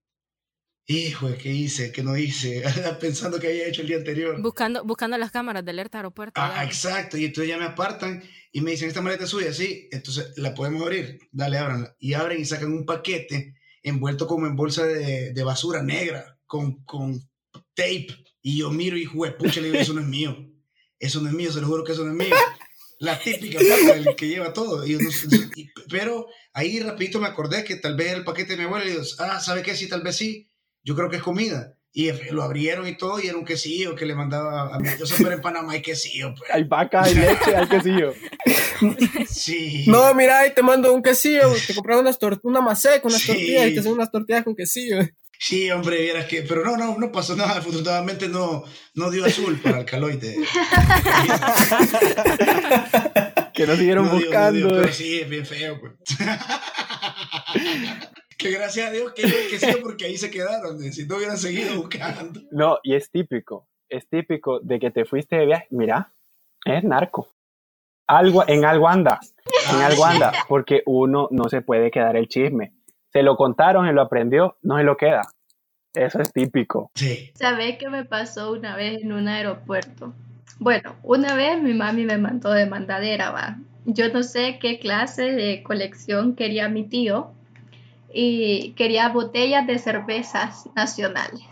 [0.86, 1.92] Hijo, ¿qué hice?
[1.92, 2.64] ¿Qué no hice?
[3.00, 4.40] Pensando que había hecho el día anterior.
[4.42, 6.40] Buscando, buscando las cámaras de alerta aeropuerto.
[6.40, 7.16] Ah, exacto.
[7.16, 8.22] Y entonces ya me apartan
[8.52, 9.88] y me dicen, esta maleta es suya, sí.
[9.92, 11.20] Entonces, ¿la podemos abrir?
[11.30, 11.96] Dale, ábranla.
[12.00, 16.84] Y abren y sacan un paquete envuelto como en bolsa de, de basura negra, con,
[16.84, 17.20] con
[17.74, 18.08] tape.
[18.42, 20.36] Y yo miro y, jue, pucha, le digo, eso no es mío.
[20.98, 22.36] Eso no es mío, se lo juro que eso no es mío.
[23.00, 24.86] La típica del que lleva todo.
[24.86, 24.92] Y
[25.56, 28.84] y- pero ahí rapidito me acordé que tal vez era el paquete de mi abuela
[28.84, 29.74] y digo, ah, ¿sabe qué?
[29.74, 30.50] Sí, tal vez sí.
[30.84, 31.76] Yo creo que es comida.
[31.92, 34.88] Y lo abrieron y todo, y era un quesillo que le mandaba a mí.
[34.98, 36.48] Yo siempre en Panamá hay quesillo, pues.
[36.52, 38.14] Hay vaca, hay leche, hay quesillo.
[39.28, 39.84] Sí.
[39.88, 43.26] No, mira, ahí te mando un quesillo, te compras unas una maseca, unas Sí.
[43.26, 44.98] tortillas y te hacen unas tortillas con quesillo.
[45.42, 46.42] Sí, hombre, vieras que.
[46.42, 47.56] Pero no, no, no pasó nada.
[47.58, 48.62] Afortunadamente no,
[48.94, 50.36] no dio azul para el caloide.
[53.54, 54.58] Que no siguieron No dio, no buscando.
[54.58, 55.92] dio, pero sí, es bien feo, pues.
[58.38, 60.82] que gracias a Dios que el quesillo porque ahí se quedaron.
[60.82, 62.40] eh, Si no hubieran seguido buscando.
[62.52, 65.66] No, y es típico, es típico de que te fuiste de viaje.
[65.70, 66.12] Mira,
[66.64, 67.28] es narco.
[68.06, 69.20] Algo, en algo anda,
[69.70, 70.12] en Ah, algo sí.
[70.14, 72.72] anda, porque uno no se puede quedar el chisme.
[73.12, 75.22] Se lo contaron, se lo aprendió, no se lo queda.
[75.94, 76.90] Eso es típico.
[76.94, 77.32] Sí.
[77.34, 80.14] ¿Sabés qué me pasó una vez en un aeropuerto?
[80.58, 83.58] Bueno, una vez mi mami me mandó de mandadera, va.
[83.86, 87.32] Yo no sé qué clase de colección quería mi tío
[88.12, 91.42] y quería botellas de cervezas nacionales.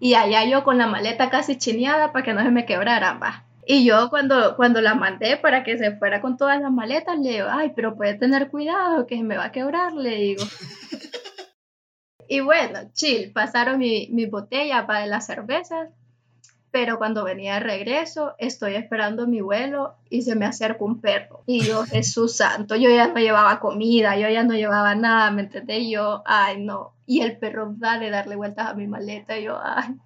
[0.00, 3.45] Y allá yo con la maleta casi chineada para que no se me quebraran, va.
[3.68, 7.30] Y yo cuando, cuando la mandé para que se fuera con todas las maletas, le
[7.30, 10.44] digo, ay, pero puede tener cuidado que me va a quebrar, le digo.
[12.28, 15.88] y bueno, chill, pasaron mi, mi botella para las cervezas,
[16.70, 21.42] pero cuando venía de regreso, estoy esperando mi vuelo y se me acerca un perro.
[21.44, 25.42] Y yo, Jesús santo, yo ya no llevaba comida, yo ya no llevaba nada, ¿me
[25.42, 25.80] entendés?
[25.80, 26.92] Y yo, ay, no.
[27.04, 29.96] Y el perro dale darle vueltas a mi maleta, y yo, ay,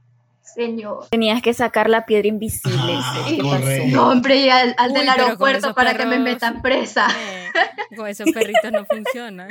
[0.54, 1.06] señor.
[1.10, 2.94] Tenías que sacar la piedra invisible.
[2.96, 3.84] Ah, ¿Qué correcto.
[3.84, 3.96] pasó?
[3.96, 7.08] No, hombre, y al, al Uy, del aeropuerto para que me metan presa.
[7.10, 9.48] Eh, con esos perritos no funciona.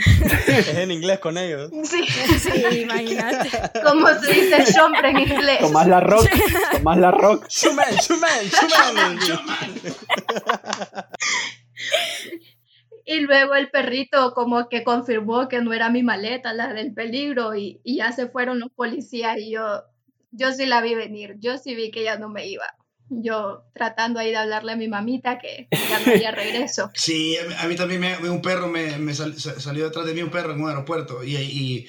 [0.48, 1.70] Es en inglés con ellos.
[1.84, 3.50] Sí, Sí, imagínate.
[3.84, 5.60] como se dice chombre en inglés.
[5.60, 6.28] Tomás la rock,
[6.72, 7.48] Tomás la rock.
[7.48, 9.20] Chuman, chuman, chuman.
[13.06, 17.56] Y luego el perrito como que confirmó que no era mi maleta, la del peligro,
[17.56, 19.82] y, y ya se fueron los policías y yo,
[20.32, 22.66] yo sí la vi venir, yo sí vi que ya no me iba.
[23.12, 26.92] Yo tratando ahí de hablarle a mi mamita que ya no había regreso.
[26.96, 30.06] Sí, a mí, a mí también me, un perro me, me sal- sa- salió detrás
[30.06, 31.88] de mí un perro en un aeropuerto y, y,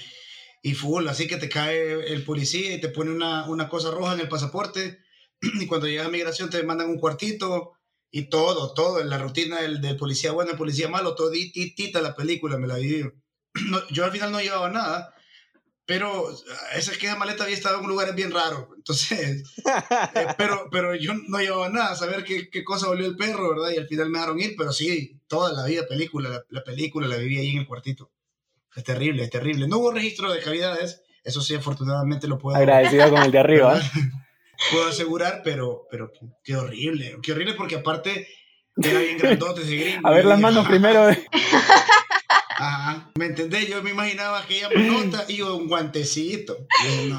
[0.62, 4.14] y full, así que te cae el policía y te pone una, una cosa roja
[4.14, 4.98] en el pasaporte
[5.60, 7.72] y cuando llegas a migración te mandan un cuartito
[8.10, 11.30] y todo, todo, en la rutina del, del policía bueno, el policía malo, todo
[12.02, 13.04] la película, me la viví.
[13.68, 15.12] No, yo al final no llevaba nada,
[15.90, 16.30] pero
[16.76, 19.42] esa que esa maleta había estado en un lugar bien raro, entonces,
[20.14, 23.72] eh, pero, pero yo no llevaba nada, saber qué, qué cosa volvió el perro, ¿verdad?
[23.74, 27.08] Y al final me dejaron ir, pero sí, toda la vida película, la, la película
[27.08, 28.08] la viví ahí en el cuartito.
[28.76, 29.66] Es terrible, es terrible.
[29.66, 33.72] No hubo registro de cavidades, eso sí, afortunadamente lo puedo, Agradecido con el de arriba.
[33.74, 33.90] ¿verdad?
[34.70, 36.12] puedo asegurar, pero, pero
[36.44, 38.28] qué, horrible, qué horrible porque aparte
[38.76, 40.06] era bien grandote ese gringo.
[40.06, 41.08] A ver las manos "Ah, primero.
[42.62, 43.68] Ajá, ¿me entendés?
[43.68, 46.58] Yo me imaginaba aquella manota y yo un guantecito.
[47.08, 47.18] No.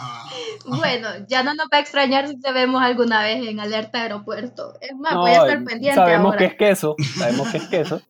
[0.77, 4.73] Bueno, ya no nos va a extrañar si te vemos alguna vez en alerta aeropuerto.
[4.79, 6.37] Es más, voy a estar No, pendiente sabemos ahora.
[6.37, 8.01] que es queso, sabemos que es queso,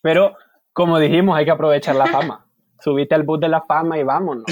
[0.00, 0.34] pero
[0.72, 2.46] como dijimos, hay que aprovechar la fama.
[2.80, 4.44] Subite al bus de la fama y vámonos.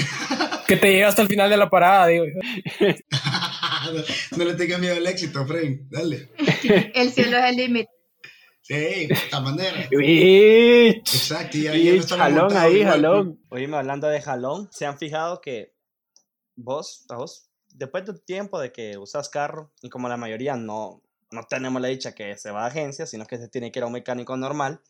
[0.67, 2.25] Que te llega hasta el final de la parada, digo.
[2.25, 2.87] yo.
[4.37, 5.79] no le tengas miedo al éxito, Frank.
[5.89, 6.29] Dale.
[6.93, 7.89] El cielo es el límite.
[8.67, 9.87] Sí, de esta manera.
[9.91, 13.39] Exacto, y estamos jalón ahí, igual, jalón.
[13.49, 15.73] Oíme, hablando de jalón, ¿se han fijado que
[16.57, 20.57] vos, a vos, después de un tiempo de que usas carro, y como la mayoría
[20.57, 21.01] no,
[21.31, 23.83] no tenemos la dicha que se va a agencia, sino que se tiene que ir
[23.83, 24.81] a un mecánico normal,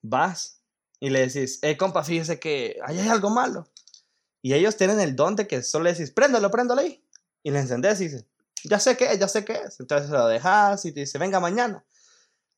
[0.00, 0.60] vas
[0.98, 3.68] y le decís, eh, compa, fíjese que ahí hay algo malo.
[4.40, 7.04] Y ellos tienen el don de que solo le decís, préndalo, préndalo ahí.
[7.44, 8.26] Y le encendés y dices,
[8.64, 9.78] ya sé qué es, ya sé qué es.
[9.78, 11.84] Entonces lo dejas y te dice, venga mañana.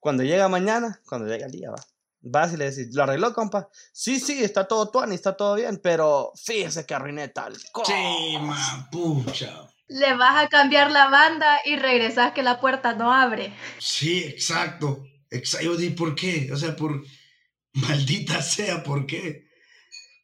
[0.05, 1.83] Cuando llega mañana, cuando llega el día, va.
[2.21, 3.71] Vas y le decís, ¿lo arregló, compa?
[3.91, 7.91] Sí, sí, está todo tuani, está todo bien, pero fíjese que arruiné tal cosa.
[7.91, 9.67] Sí, man, pucha.
[9.89, 13.55] Le vas a cambiar la banda y regresas que la puerta no abre.
[13.79, 15.07] Sí, exacto.
[15.31, 15.83] Exacto.
[15.83, 16.51] ¿Y por qué?
[16.53, 17.03] O sea, por.
[17.73, 19.49] Maldita sea, ¿por qué?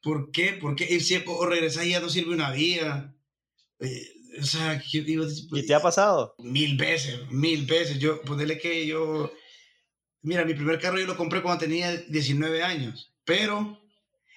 [0.02, 0.52] ¿Por qué?
[0.60, 0.88] ¿Por qué?
[0.90, 3.14] Y si, o regresas y ya no sirve una vía.
[3.78, 4.08] Eh,
[4.42, 5.24] o sea, ¿qué digo?
[5.52, 6.34] ¿Y te ha pasado?
[6.40, 7.98] Mil veces, mil veces.
[7.98, 9.32] Yo, ponerle que yo.
[10.22, 13.80] Mira, mi primer carro yo lo compré cuando tenía 19 años, pero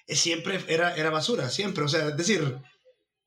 [0.08, 1.84] siempre era, era basura, siempre.
[1.84, 2.58] O sea, es decir,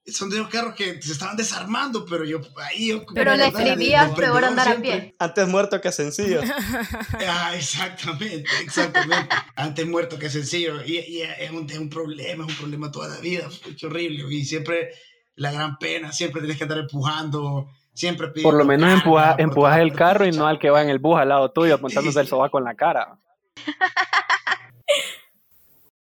[0.08, 2.88] son de los carros que se estaban desarmando, pero yo ahí.
[2.88, 4.92] Yo, Pero le escribías peor andar a siempre.
[5.02, 5.16] pie.
[5.20, 6.42] Antes muerto que sencillo.
[7.30, 9.36] Ah, exactamente, exactamente.
[9.56, 10.84] Antes muerto que sencillo.
[10.86, 13.50] Y, y es, un, es un problema, es un problema toda la vida.
[13.78, 14.34] Qué horrible.
[14.34, 14.92] Y siempre
[15.36, 19.80] la gran pena, siempre tienes que estar empujando, siempre Por lo menos empuja, por empujas
[19.80, 22.28] el carro y no al que va en el bus al lado tuyo apuntándose el
[22.28, 23.18] sobaco en la cara.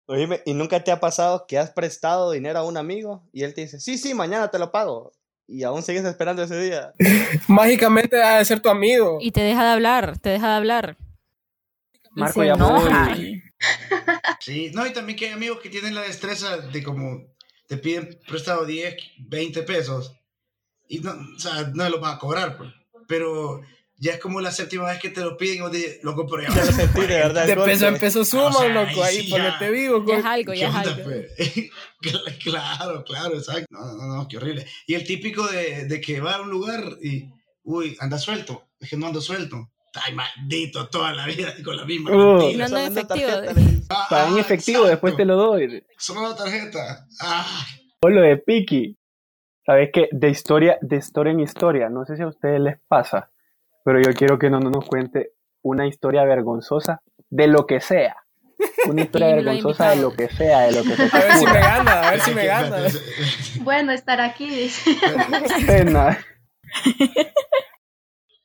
[0.05, 3.53] Oíme, ¿y nunca te ha pasado que has prestado dinero a un amigo y él
[3.53, 5.11] te dice, sí, sí, mañana te lo pago?
[5.47, 6.93] Y aún sigues esperando ese día.
[7.47, 9.17] Mágicamente ha de ser tu amigo.
[9.21, 10.97] Y te deja de hablar, te deja de hablar.
[12.11, 13.43] Marco ya muy-
[14.39, 17.23] Sí, no, y también que hay amigos que tienen la destreza de como
[17.67, 20.13] te piden prestado 10, 20 pesos
[20.87, 22.71] y no, o sea, no los van a cobrar, pues.
[23.07, 23.61] pero
[23.97, 25.63] ya es como la séptima vez que te lo piden
[26.03, 27.47] loco, pero ya Ya lo sentí, de verdad.
[27.47, 29.03] De peso en peso suma, O sea, loco.
[29.03, 30.03] ahí sí ponete vivo.
[30.05, 31.03] Ya es con- algo, ¿Qué ya es onda, algo.
[31.03, 31.27] pues?
[32.01, 33.65] Cl- claro, claro, exacto.
[33.69, 34.65] No, no, no, qué horrible.
[34.87, 37.29] Y el típico de, de que va a un lugar y,
[37.63, 38.67] uy, anda suelto.
[38.79, 39.69] Es que no ando suelto.
[39.93, 42.11] Ay, maldito, toda la vida con la misma.
[42.11, 42.51] Uh.
[42.57, 43.29] No anda efectivo.
[43.89, 44.89] Ah, Paga en ah, efectivo, exacto.
[44.89, 45.83] después te lo doy.
[45.97, 47.05] Solo la tarjeta.
[47.21, 47.65] Ah,
[48.01, 48.97] O lo de Piki.
[49.65, 50.09] ¿Sabes qué?
[50.11, 51.89] De historia, de historia en historia.
[51.89, 53.31] No sé si a ustedes les pasa,
[53.85, 58.17] pero yo quiero que no, no nos cuente una historia vergonzosa de lo que sea.
[58.87, 61.59] Una historia vergonzosa de lo que sea, de lo que se A ver si me
[61.59, 62.77] gana, a ver si me gana.
[63.61, 64.97] Bueno, estar aquí, dice.
[65.65, 66.17] Pena.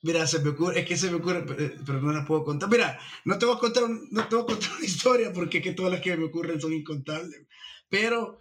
[0.02, 1.44] Mira, se me ocurre, es que se me ocurre,
[1.84, 2.68] pero, no la puedo contar.
[2.68, 5.64] Mira, no te voy a contar, no te voy a contar una historia porque es
[5.64, 7.46] que todas las que me ocurren son incontables.
[7.88, 8.38] Pero,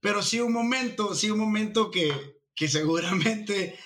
[0.00, 2.12] pero sí un momento, sí un momento que,
[2.54, 3.78] que seguramente,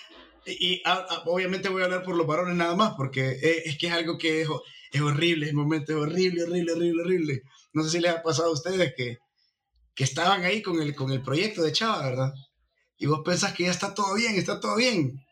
[0.46, 3.78] y, a- a- obviamente voy a hablar por los varones nada más porque es, es
[3.78, 4.48] que es algo que es,
[4.92, 7.42] es horrible, el momento es horrible, horrible, horrible, horrible.
[7.72, 9.18] No sé si les ha pasado a ustedes que,
[9.94, 12.34] que estaban ahí con el, con el proyecto de Chava, ¿verdad?
[12.98, 15.23] Y vos pensás que ya está todo bien, está todo bien.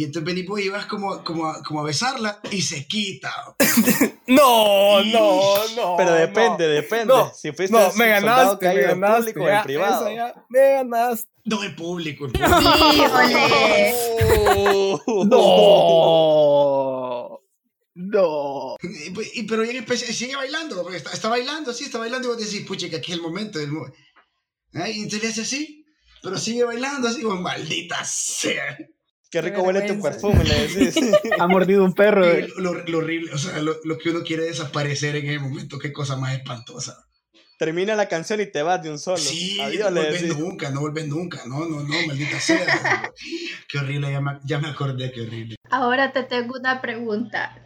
[0.00, 3.32] Y entonces vos y vas como, como, a, como a besarla y se quita.
[4.26, 5.96] No, no, no.
[5.98, 6.16] Pero no.
[6.16, 7.06] depende, depende.
[7.06, 9.32] No, si fuiste No, me ganaste, me caído en ganaste.
[9.32, 10.12] público o en privado.
[10.14, 11.28] ya, me ganaste.
[11.44, 12.26] No en público.
[12.26, 12.92] en público.
[12.94, 13.94] Híjole.
[15.26, 17.40] No.
[17.94, 18.76] No.
[18.82, 22.28] Y, pues, y- pero bien espe- sigue bailando, porque está, está bailando, sí, está bailando
[22.28, 23.58] y vos decís, pucha, que aquí es el momento.
[23.58, 23.86] del mo-".
[24.74, 25.84] Ay, Y entonces le hace así,
[26.22, 28.78] pero sigue bailando así, vos, maldita sea.
[29.30, 30.96] Qué rico huele tu perfume, le decís.
[31.38, 32.26] Ha mordido un perro.
[32.36, 35.78] Y Lo, lo horrible, o sea, lo, lo que uno quiere desaparecer en ese momento,
[35.78, 37.06] qué cosa más espantosa.
[37.56, 39.18] Termina la canción y te vas de un solo.
[39.18, 40.36] Sí, Adiós, no decís.
[40.36, 42.58] nunca, no vuelves nunca, no, no, no, maldita sea.
[43.68, 45.56] qué horrible, ya me, ya me acordé, qué horrible.
[45.70, 47.62] Ahora te tengo una pregunta.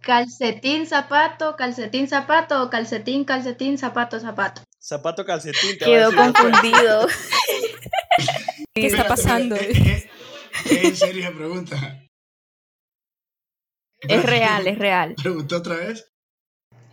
[0.00, 4.62] ¿Calcetín, zapato, calcetín, zapato o calcetín, calcetín, zapato, zapato?
[4.80, 5.76] Zapato calcetín.
[5.76, 7.08] te Quedó confundido.
[8.74, 9.56] ¿Qué está pasando?
[10.64, 12.04] ¿Es, esa pregunta?
[14.00, 15.14] Es real, es real.
[15.14, 16.10] Preguntó otra vez.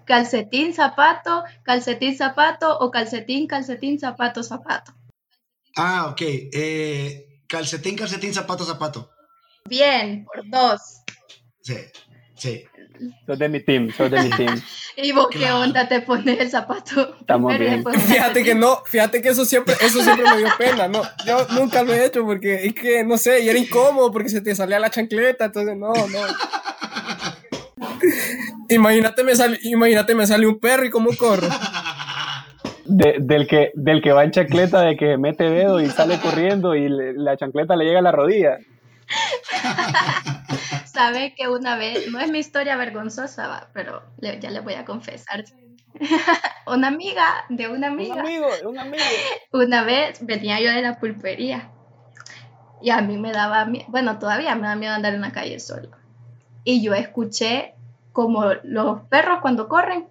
[0.05, 4.93] ¿Calcetín, zapato, calcetín, zapato o calcetín, calcetín, zapato, zapato?
[5.75, 6.21] Ah, ok.
[6.21, 9.11] Eh, calcetín, calcetín, zapato, zapato.
[9.65, 10.81] Bien, por dos.
[11.61, 11.75] Sí,
[12.37, 12.63] sí.
[13.27, 14.59] Sos de mi team, sos de mi team.
[14.97, 15.59] ¿Y vos qué Claro.
[15.59, 17.15] onda te pones el zapato?
[17.19, 17.83] Estamos bien.
[17.85, 21.83] Fíjate que no, fíjate que eso siempre, eso siempre me dio pena, no, yo nunca
[21.83, 24.79] lo he hecho porque es que, no sé, y era incómodo porque se te salía
[24.79, 26.19] la chancleta, entonces no, no.
[28.69, 31.47] Imagínate me sale, imagínate me sale un perro y cómo corro.
[32.85, 36.75] De- del, que, del que va en chancleta, de que mete dedo y sale corriendo
[36.75, 38.57] y le- la chancleta le llega a la rodilla.
[40.97, 44.83] Sabe que una vez, no es mi historia vergonzosa, pero le- ya le voy a
[44.85, 45.45] confesar.
[46.67, 49.03] una amiga de una Un amiga, amigo, un amigo.
[49.53, 51.69] una vez venía yo de la pulpería
[52.81, 55.59] y a mí me daba miedo, bueno, todavía me da miedo andar en la calle
[55.59, 55.89] solo.
[56.63, 57.73] Y yo escuché
[58.11, 60.07] como los perros cuando corren,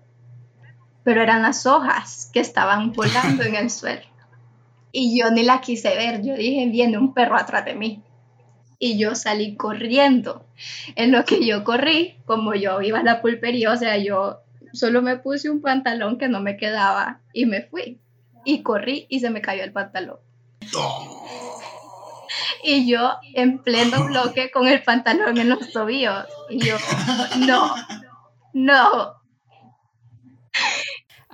[1.05, 4.03] pero eran las hojas que estaban volando en el suelo.
[4.93, 8.03] Y yo ni la quise ver, yo dije, viene un perro atrás de mí.
[8.79, 10.47] Y yo salí corriendo.
[10.95, 14.41] En lo que yo corrí, como yo iba a la pulpería, o sea, yo
[14.73, 17.99] solo me puse un pantalón que no me quedaba y me fui.
[18.45, 20.19] Y corrí y se me cayó el pantalón.
[22.63, 26.27] Y yo en pleno bloque con el pantalón en los tobillos.
[26.51, 26.77] Y yo,
[27.47, 27.75] no,
[28.53, 29.16] no.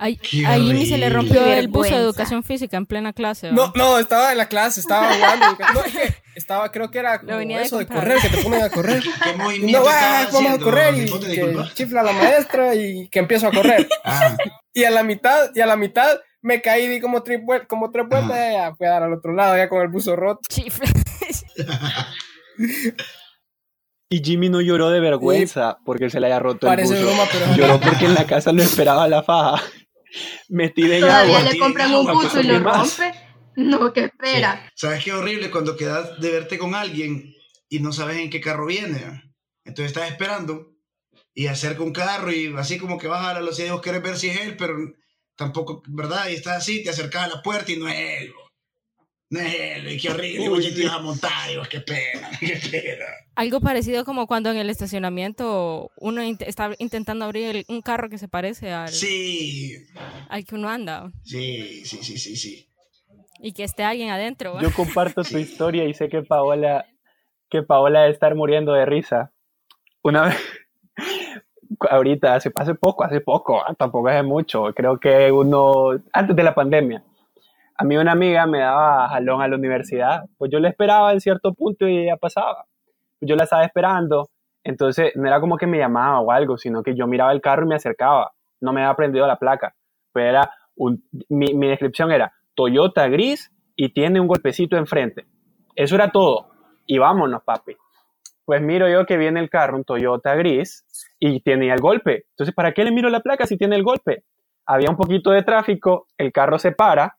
[0.03, 3.51] Ay- a Jimmy se le rompió Qué el buzo de educación física en plena clase.
[3.53, 5.57] No, no, estaba en la clase, estaba jugando.
[5.73, 8.43] No, es que estaba, creo que era como venía de eso de correr, que te
[8.43, 9.01] ponen a correr.
[9.23, 9.91] ¿Qué movimiento no, va,
[10.23, 13.87] estaba vamos a correr y que chifla la maestra y que empiezo a correr.
[14.03, 14.35] Ah,
[14.73, 17.89] Y a la mitad, y a la mitad me caí, di como, tres vuel- como
[17.89, 20.41] tres vueltas y ya fui a dar al otro lado, ya con el buzo roto.
[20.49, 20.85] Chifla.
[24.09, 27.15] Y Jimmy no lloró de vergüenza porque se le haya roto Parece el buzo.
[27.15, 29.63] broma, pero- Lloró porque en la casa lo esperaba la faja.
[30.49, 31.51] Metida en Todavía agua.
[31.51, 33.13] le compran un buzo y lo rompe.
[33.55, 34.71] No, que espera.
[34.75, 37.35] ¿Sabes qué horrible cuando quedas de verte con alguien
[37.69, 39.23] y no sabes en qué carro viene?
[39.63, 40.73] Entonces estás esperando
[41.33, 44.01] y acerca un carro y así como que vas a la velocidad y vos querés
[44.01, 44.75] ver si es él, pero
[45.35, 46.29] tampoco, ¿verdad?
[46.29, 48.33] Y estás así, te acercas a la puerta y no es él.
[49.37, 50.45] Él, y qué horrible.
[50.45, 53.05] Y vos ya te ibas a montar y vos, qué pena, qué pena.
[53.35, 58.09] Algo parecido como cuando en el estacionamiento uno int- está intentando abrir el- un carro
[58.09, 59.75] que se parece al, Sí,
[60.29, 62.67] al que uno anda sí, sí, sí, sí, sí.
[63.39, 64.59] y que esté alguien adentro.
[64.61, 66.85] Yo comparto tu historia y sé que Paola,
[67.49, 69.31] que Paola debe estar muriendo de risa.
[70.03, 70.37] Una vez,
[71.89, 76.43] ahorita, hace, hace poco, hace poco, ah, tampoco hace mucho, creo que uno, antes de
[76.43, 77.03] la pandemia,
[77.83, 81.19] a mí una amiga me daba jalón a la universidad, pues yo la esperaba en
[81.19, 82.63] cierto punto y ella pasaba.
[83.19, 84.29] Yo la estaba esperando,
[84.63, 87.65] entonces no era como que me llamaba o algo, sino que yo miraba el carro
[87.65, 88.31] y me acercaba.
[88.61, 89.75] No me había aprendido la placa,
[90.13, 95.25] pero era un, mi, mi descripción era Toyota gris y tiene un golpecito enfrente.
[95.75, 96.51] Eso era todo.
[96.87, 97.75] Y vámonos, papi.
[98.45, 100.85] Pues miro yo que viene el carro, un Toyota gris,
[101.19, 102.27] y tenía el golpe.
[102.29, 104.23] Entonces, ¿para qué le miro la placa si tiene el golpe?
[104.65, 107.17] Había un poquito de tráfico, el carro se para,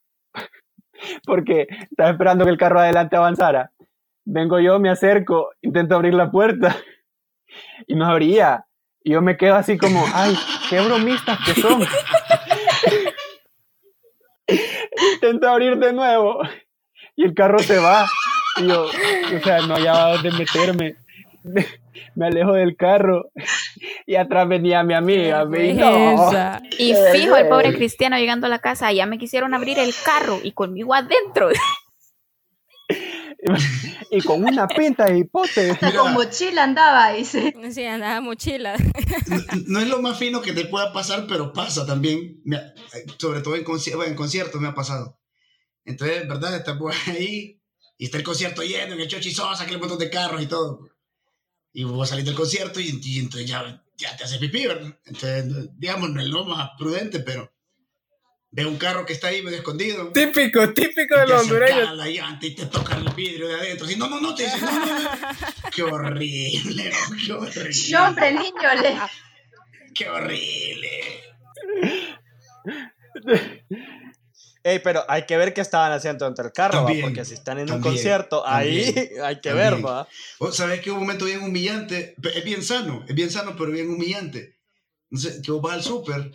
[1.24, 3.70] porque estaba esperando que el carro adelante avanzara.
[4.24, 6.76] Vengo yo, me acerco, intento abrir la puerta
[7.86, 8.66] y no abría.
[9.02, 10.34] Y yo me quedo así como, ay,
[10.70, 11.82] qué bromistas que son.
[15.14, 16.40] intento abrir de nuevo
[17.16, 18.06] y el carro se va.
[18.56, 20.96] Y yo, o sea, no hallaba dónde meterme.
[21.44, 21.66] Me,
[22.14, 23.30] me alejo del carro
[24.06, 25.44] y atrás venía mi amiga.
[25.44, 26.58] Me, no.
[26.78, 30.40] Y fijo, el pobre cristiano llegando a la casa, ya me quisieron abrir el carro
[30.42, 31.50] y conmigo adentro.
[34.10, 35.72] Y con una pinta de hipote.
[35.72, 37.54] Hasta con mochila andaba, dice.
[37.70, 38.74] Sí, andaba mochila.
[39.26, 39.36] No,
[39.66, 42.40] no es lo más fino que te pueda pasar, pero pasa también.
[42.54, 42.72] Ha-
[43.18, 45.18] sobre todo en, conci- bueno, en conciertos me ha pasado.
[45.84, 46.56] Entonces, ¿verdad?
[46.56, 47.60] Estás por ahí
[47.98, 50.46] y está el concierto lleno, en el Chochi Sosa, que un montón de carros y
[50.46, 50.88] todo.
[51.74, 54.96] Y vos salís del concierto y, y entonces ya, ya te haces pipí, ¿verdad?
[55.04, 57.52] Entonces, digamos, no es lo más prudente, pero
[58.50, 60.12] ves un carro que está ahí medio escondido.
[60.12, 61.96] Típico, típico de y te los hondureños.
[61.96, 63.86] la llanta y te tocan el vidrio de adentro.
[63.98, 65.10] No, no, no, te dicen, no, no, no.
[65.74, 66.92] Qué horrible,
[67.26, 67.72] qué horrible.
[67.72, 68.96] Sí, hombre, niño, le...
[69.92, 70.90] Qué horrible.
[74.64, 76.86] Ey, pero hay que ver qué estaban haciendo dentro del carro, ¿va?
[76.86, 80.08] También, porque si están en un también, concierto, ahí hay que ver, va.
[80.40, 83.90] Vos sabés que un momento bien humillante, es bien sano, es bien sano, pero bien
[83.90, 84.56] humillante.
[85.10, 86.32] Entonces, que vos vas al súper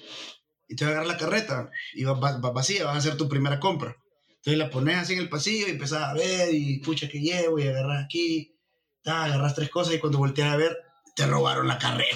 [0.68, 3.18] y te vas a agarrar la carreta y vas, vas- vas vacía, vas a hacer
[3.18, 3.96] tu primera compra.
[4.28, 7.58] Entonces la pones así en el pasillo y empezás a ver y pucha que llevo
[7.60, 8.56] y agarras aquí,
[9.02, 10.78] ta, agarras tres cosas y cuando volteas a ver,
[11.16, 12.16] te robaron la carreta.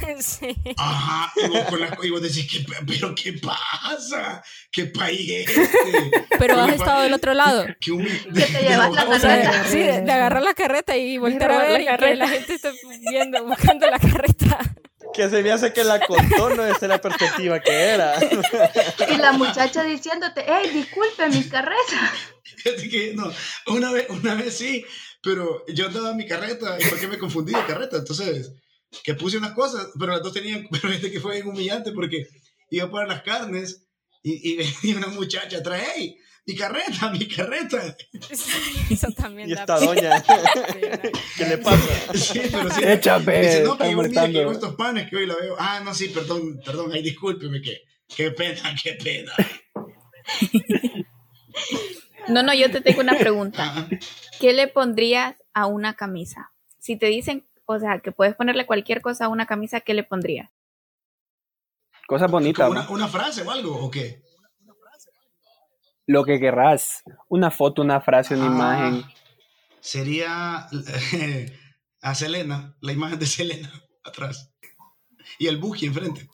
[0.18, 0.54] Sí.
[0.76, 4.42] Ajá, y vos, con la- y vos decís, ¿qué, pero ¿qué pasa?
[4.72, 6.10] ¿Qué país es este?
[6.38, 7.66] Pero ¿Qué has estado del otro lado.
[7.80, 7.92] Que
[8.34, 9.64] te llevas la carreta.
[9.68, 12.28] sí, de, de agarrar la carreta y voltear a robar la ver y que la
[12.28, 12.70] gente está
[13.10, 14.58] viendo, buscando la carreta.
[15.14, 18.14] Que se me hace que la contó no es la perspectiva que era.
[19.08, 22.12] Y la muchacha diciéndote, hey, disculpe mi carreta.
[22.56, 23.30] Fíjate que no,
[23.68, 24.84] una vez, una vez sí,
[25.22, 28.52] pero yo andaba en mi carreta y fue que me confundí de carreta, entonces
[29.02, 32.26] que puse unas cosas, pero las dos tenían, pero este que fue bien humillante porque
[32.70, 33.86] iba para las carnes
[34.22, 36.16] y, y venía una muchacha atrás, hey,
[36.46, 37.96] mi carreta, mi carreta.
[38.90, 39.92] Eso también Y da esta pena.
[39.92, 40.24] doña,
[41.36, 42.14] ¿qué le pasa?
[42.14, 42.84] Sí, pero sí.
[42.84, 45.56] Échame, Dice, no, que día que estos panes que hoy la veo.
[45.58, 47.82] Ah, no, sí, perdón, perdón, ay, discúlpeme, que
[48.14, 49.32] qué pena, qué pena.
[52.28, 53.88] No, no, yo te tengo una pregunta.
[54.40, 56.52] ¿Qué le pondrías a una camisa?
[56.78, 60.02] Si te dicen, o sea, que puedes ponerle cualquier cosa a una camisa, ¿qué le
[60.04, 60.50] pondrías?
[62.06, 64.22] Cosas bonitas, ¿como una, frase o algo o qué?
[66.08, 67.02] lo que querrás.
[67.28, 68.48] Una foto, una frase, una Ah,
[68.88, 69.04] imagen.
[69.80, 70.68] Sería
[72.00, 73.72] a Selena, la imagen de Selena
[74.04, 74.52] atrás.
[75.40, 76.28] Y el Buki enfrente.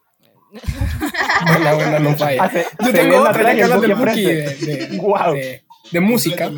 [1.46, 2.44] Buena, buena, no falla.
[2.44, 4.54] Hace- Yo tengo otra que hablas el de buque Buki, de,
[4.90, 5.34] de- Guau.
[5.34, 6.50] de- de música.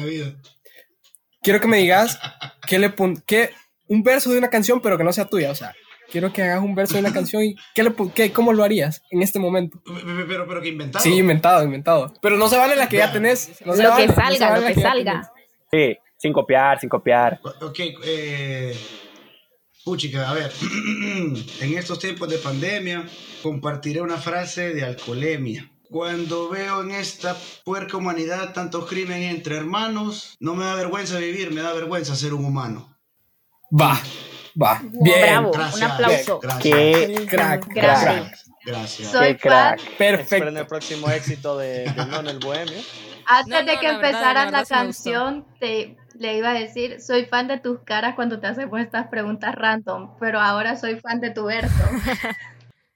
[1.41, 2.18] Quiero que me digas
[2.66, 3.51] qué le pon, qué,
[3.89, 5.51] un verso de una canción, pero que no sea tuya.
[5.51, 5.74] O sea,
[6.11, 9.03] quiero que hagas un verso de una canción y ¿qué le, qué, ¿cómo lo harías
[9.11, 9.80] en este momento?
[9.85, 11.03] Pero, pero, pero que inventado.
[11.03, 12.12] Sí, inventado, inventado.
[12.20, 13.61] Pero no se vale la que ya tenés.
[13.64, 15.32] No se Lo vale, que no se salga, vale lo que ya salga.
[15.70, 17.41] Sí, sin copiar, sin copiar.
[17.61, 18.76] Ok, eh,
[19.85, 20.51] puchica, a ver,
[21.61, 23.05] en estos tiempos de pandemia
[23.43, 25.70] compartiré una frase de alcoholemia.
[25.91, 31.53] Cuando veo en esta puerca humanidad tantos crímenes entre hermanos, no me da vergüenza vivir,
[31.53, 32.93] me da vergüenza ser un humano.
[33.70, 33.98] Va,
[34.60, 34.80] va.
[35.02, 35.20] Bien.
[35.42, 35.52] Bravo.
[35.52, 35.76] Gracias.
[35.76, 36.40] Un aplauso.
[36.40, 36.62] Gracias.
[36.62, 38.30] Qué Crack, Grande.
[38.64, 39.10] Gracias.
[39.10, 39.78] Soy Qué crack.
[39.80, 39.88] fan.
[39.88, 40.66] Esperen el Perfecto.
[40.68, 42.78] próximo éxito de, de Non el Bohemio.
[43.26, 46.54] Antes No, no, de que la verdad, empezaras la la, canción, te le iba a
[46.54, 51.00] decir, soy fan de tus caras cuando te hacemos estas preguntas random, pero ahora soy
[51.00, 51.74] fan de tu verso.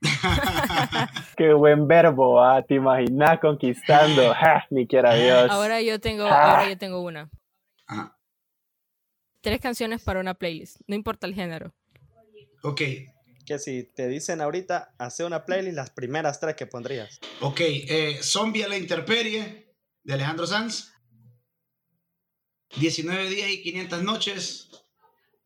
[1.36, 4.32] Qué buen verbo, ah, te imaginas conquistando.
[4.40, 5.50] Ja, ni quiera Dios.
[5.50, 6.52] Ahora yo tengo, Ah.
[6.58, 7.28] ahora yo tengo una.
[9.40, 10.78] Tres canciones para una playlist.
[10.86, 11.74] No importa el género.
[12.62, 12.80] ok,
[13.46, 17.18] Que si te dicen ahorita, hace una playlist, las primeras tres que pondrías.
[17.40, 17.60] ok.
[17.60, 19.72] eh, Zombie a la intemperie
[20.02, 20.92] de Alejandro Sanz.
[22.78, 24.68] 19 días y 500 noches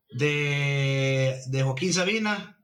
[0.09, 2.59] de, de Joaquín Sabina.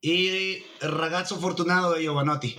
[0.00, 2.56] Y Ragazzo Fortunado de Giovanotti.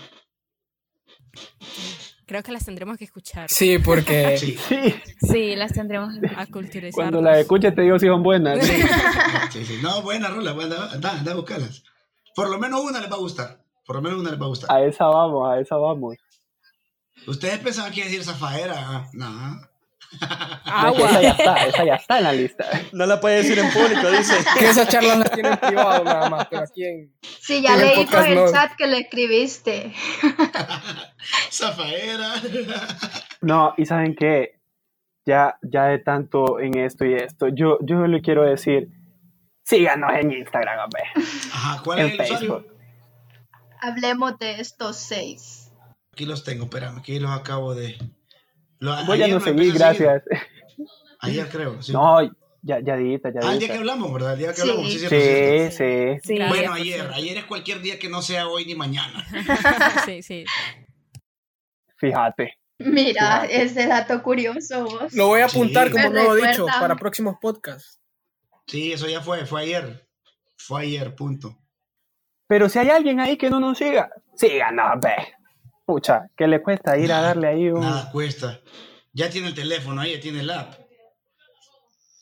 [2.30, 3.50] Creo que las tendremos que escuchar.
[3.50, 4.38] Sí, porque
[5.28, 5.56] Sí.
[5.56, 6.14] Las tendremos.
[6.38, 6.94] A culturizar.
[6.94, 8.64] cuando las escuches te digo si son buenas.
[8.64, 8.74] Sí,
[9.52, 9.80] sí, sí.
[9.82, 11.84] No, buena rola, buena, anda, anda a buscarlas.
[12.36, 13.60] Por lo menos una les va a gustar.
[13.84, 14.72] Por lo menos una les va a gustar.
[14.72, 16.18] A esa vamos, a esa vamos.
[17.26, 18.76] Ustedes pensaban que iba a decir Zafaera.
[18.78, 19.62] ah, No.
[20.12, 22.66] No, es que esa ya está, esa ya está en la lista.
[22.94, 24.36] No la puede decir en público, dice.
[24.58, 27.14] Que esas charlas las tienen en privado nada más, pero aquí en...
[27.22, 28.52] Sí, ya En el leí por el no.
[28.52, 29.94] chat que le escribiste.
[31.52, 32.34] Zafaera.
[33.42, 34.60] No, y saben qué,
[35.26, 38.90] ya, ya de tanto en esto y esto, yo, yo le quiero decir,
[39.64, 41.04] síganos en Instagram, hombre,
[41.54, 42.38] Ajá, ¿cuál es en usuario?
[42.38, 42.76] Facebook.
[43.82, 45.72] Hablemos de estos seis.
[46.12, 47.98] Aquí los tengo, espérame, aquí los acabo de.
[48.80, 50.24] Lo- Voy a ayer no lo seguir, gracias.
[51.22, 51.92] Ayer creo, sí.
[51.92, 52.22] No,
[52.62, 54.34] ya, ya dita, ya Ah, el día que hablamos, ¿verdad?
[54.34, 54.62] El día que Sí.
[54.62, 55.16] hablamos, sí, cierto.
[55.76, 56.20] Sí, sí.
[56.24, 59.26] Sí, Bueno, ayer, ayer es cualquier día que no sea hoy ni mañana.
[60.06, 60.46] sí, sí.
[61.98, 62.58] Fíjate.
[62.78, 65.14] Mira, ese dato curioso vos.
[65.14, 65.92] Lo voy a apuntar Sí.
[65.94, 68.00] como Me nuevo recuerda- dicho para próximos podcasts.
[68.68, 70.08] Sí, eso ya fue, fue ayer.
[70.58, 71.58] Fue ayer, punto.
[72.48, 75.16] Pero si hay alguien ahí que no nos siga, síganos, ve.
[75.90, 77.82] Pucha, ¿qué le cuesta ir a darle ahí un...
[77.82, 78.62] Nada cuesta.
[79.12, 80.76] Ya tiene el teléfono ahí, ya tiene el app.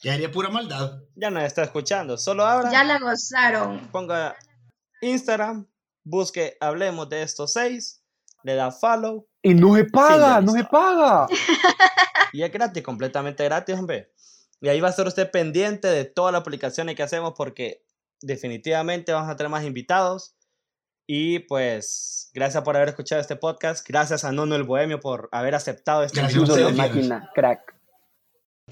[0.01, 1.01] Ya haría pura maldad.
[1.15, 2.17] Ya nos está escuchando.
[2.17, 3.89] Solo ahora Ya la gozaron.
[3.91, 4.37] ponga
[5.01, 5.67] Instagram,
[6.05, 8.01] busque Hablemos de estos seis,
[8.41, 11.27] le da follow Y no se paga, no se paga.
[12.31, 14.13] y es gratis, completamente gratis, hombre.
[14.61, 17.83] Y ahí va a estar usted pendiente de todas las publicaciones que hacemos porque
[18.21, 20.36] definitivamente vamos a tener más invitados.
[21.09, 23.87] Y pues, gracias por haber escuchado este podcast.
[23.87, 27.73] Gracias a Nono el Bohemio por haber aceptado este de máquina, crack.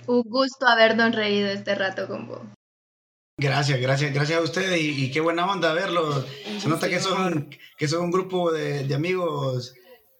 [0.06, 2.42] Un gusto habernos reído este rato con vos.
[3.38, 6.26] Gracias, gracias, gracias a ustedes y, y qué buena onda verlos.
[6.60, 9.74] Se nota que son, que son un grupo de, de amigos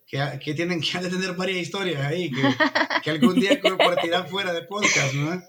[0.08, 2.42] que, que tienen que han de tener varias historias ahí, que,
[3.04, 5.44] que algún día compartirán fuera de podcast, ¿no?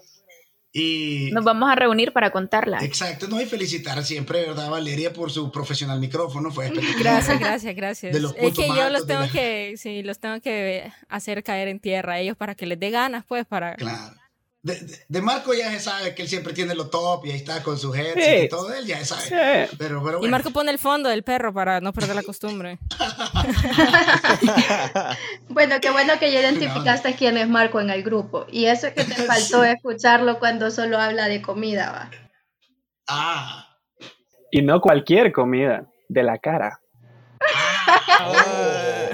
[0.73, 2.79] Y Nos vamos a reunir para contarla.
[2.83, 6.99] exacto, no y felicitar siempre, ¿verdad, Valeria, por su profesional micrófono, fue espectacular.
[7.03, 8.13] Gracias, gracias, gracias.
[8.13, 10.91] De los Es puntos que más yo los tengo la- que, sí, los tengo que
[11.09, 13.75] hacer caer en tierra a ellos para que les dé ganas, pues, para...
[13.75, 14.15] Claro.
[14.63, 17.77] De, Marco ya se sabe que él siempre tiene lo top y ahí está con
[17.77, 18.45] su headset Sí.
[18.45, 19.67] y todo, él ya se sabe.
[19.69, 19.75] Sí.
[19.77, 20.31] Pero, pero Y bueno.
[20.31, 22.77] Marco pone el fondo del perro para no perder la costumbre.
[25.49, 28.45] Bueno, qué bueno que ya identificaste quién es Marco en el grupo.
[28.51, 32.11] Y eso que te faltó escucharlo cuando solo habla de comida, va.
[33.07, 33.67] Ah,
[34.51, 36.81] Y no cualquier comida, de la cara.
[38.25, 39.09] Oh.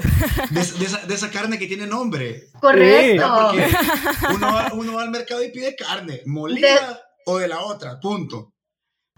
[0.50, 2.48] de, de esa, de esa carne que tiene nombre.
[2.60, 3.52] Correcto.
[4.34, 8.52] Uno, va, uno va al mercado y pide carne, molida o de la otra, punto.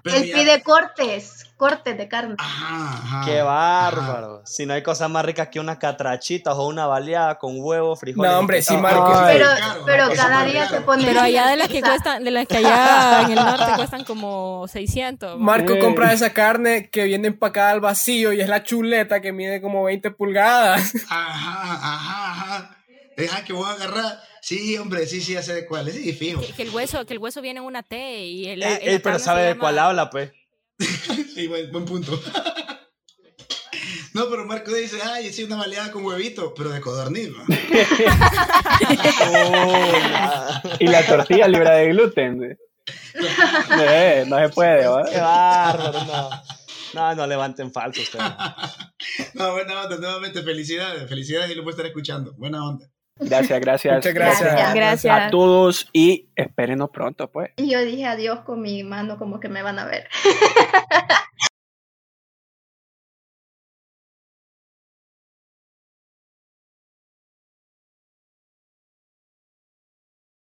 [0.02, 2.34] Pero Él pide cortes, cortes de carne.
[2.38, 3.44] Ajá, ajá, ¡Qué ajá.
[3.44, 4.42] bárbaro!
[4.44, 8.30] Si no hay cosa más ricas que unas catrachitas o una baleada con huevo, frijoles.
[8.30, 9.12] No, hombre, sí, Marco.
[9.26, 11.04] Pero, claro, pero cada día se pone.
[11.04, 14.66] Pero allá de las que cuestan, de las que allá en el norte cuestan como
[14.68, 15.38] 600.
[15.38, 15.78] Marco Sí.
[15.80, 19.84] compra esa carne que viene empacada al vacío y es la chuleta que mide como
[19.84, 20.92] 20 pulgadas.
[21.10, 22.76] Ajá, ajá, ajá.
[23.16, 24.18] Deja que voy a agarrar.
[24.42, 25.94] Sí, hombre, sí, sí, ya sé de cuál es.
[25.94, 26.40] Sí, fijo.
[26.40, 28.98] Que, que el hueso, que el hueso viene en una T y el, Ey, ey,
[29.00, 30.30] pero sabe de llama- cuál habla, pues.
[31.34, 32.18] Sí, buen, buen punto.
[34.14, 37.44] No, pero Marco dice, ay, sí, una baleada con huevito, pero de codorniz, ¿no?
[40.78, 42.58] Y la tortilla libre de gluten.
[43.78, 45.04] Eh, no se puede, ¿va?
[45.04, 46.30] ¡Qué bárbaro!
[46.94, 48.24] No, no, no levanten falso ustedes.
[49.34, 52.32] No, buena onda, nuevamente, felicidades, felicidades y lo voy a estar escuchando.
[52.38, 52.86] Buena onda.
[53.18, 53.94] Gracias, gracias.
[53.94, 54.74] Muchas gracias.
[54.74, 55.20] Gracias.
[55.20, 57.50] A todos y espérenos pronto, pues.
[57.56, 60.08] Y yo dije adiós con mi mano, como que me van a ver.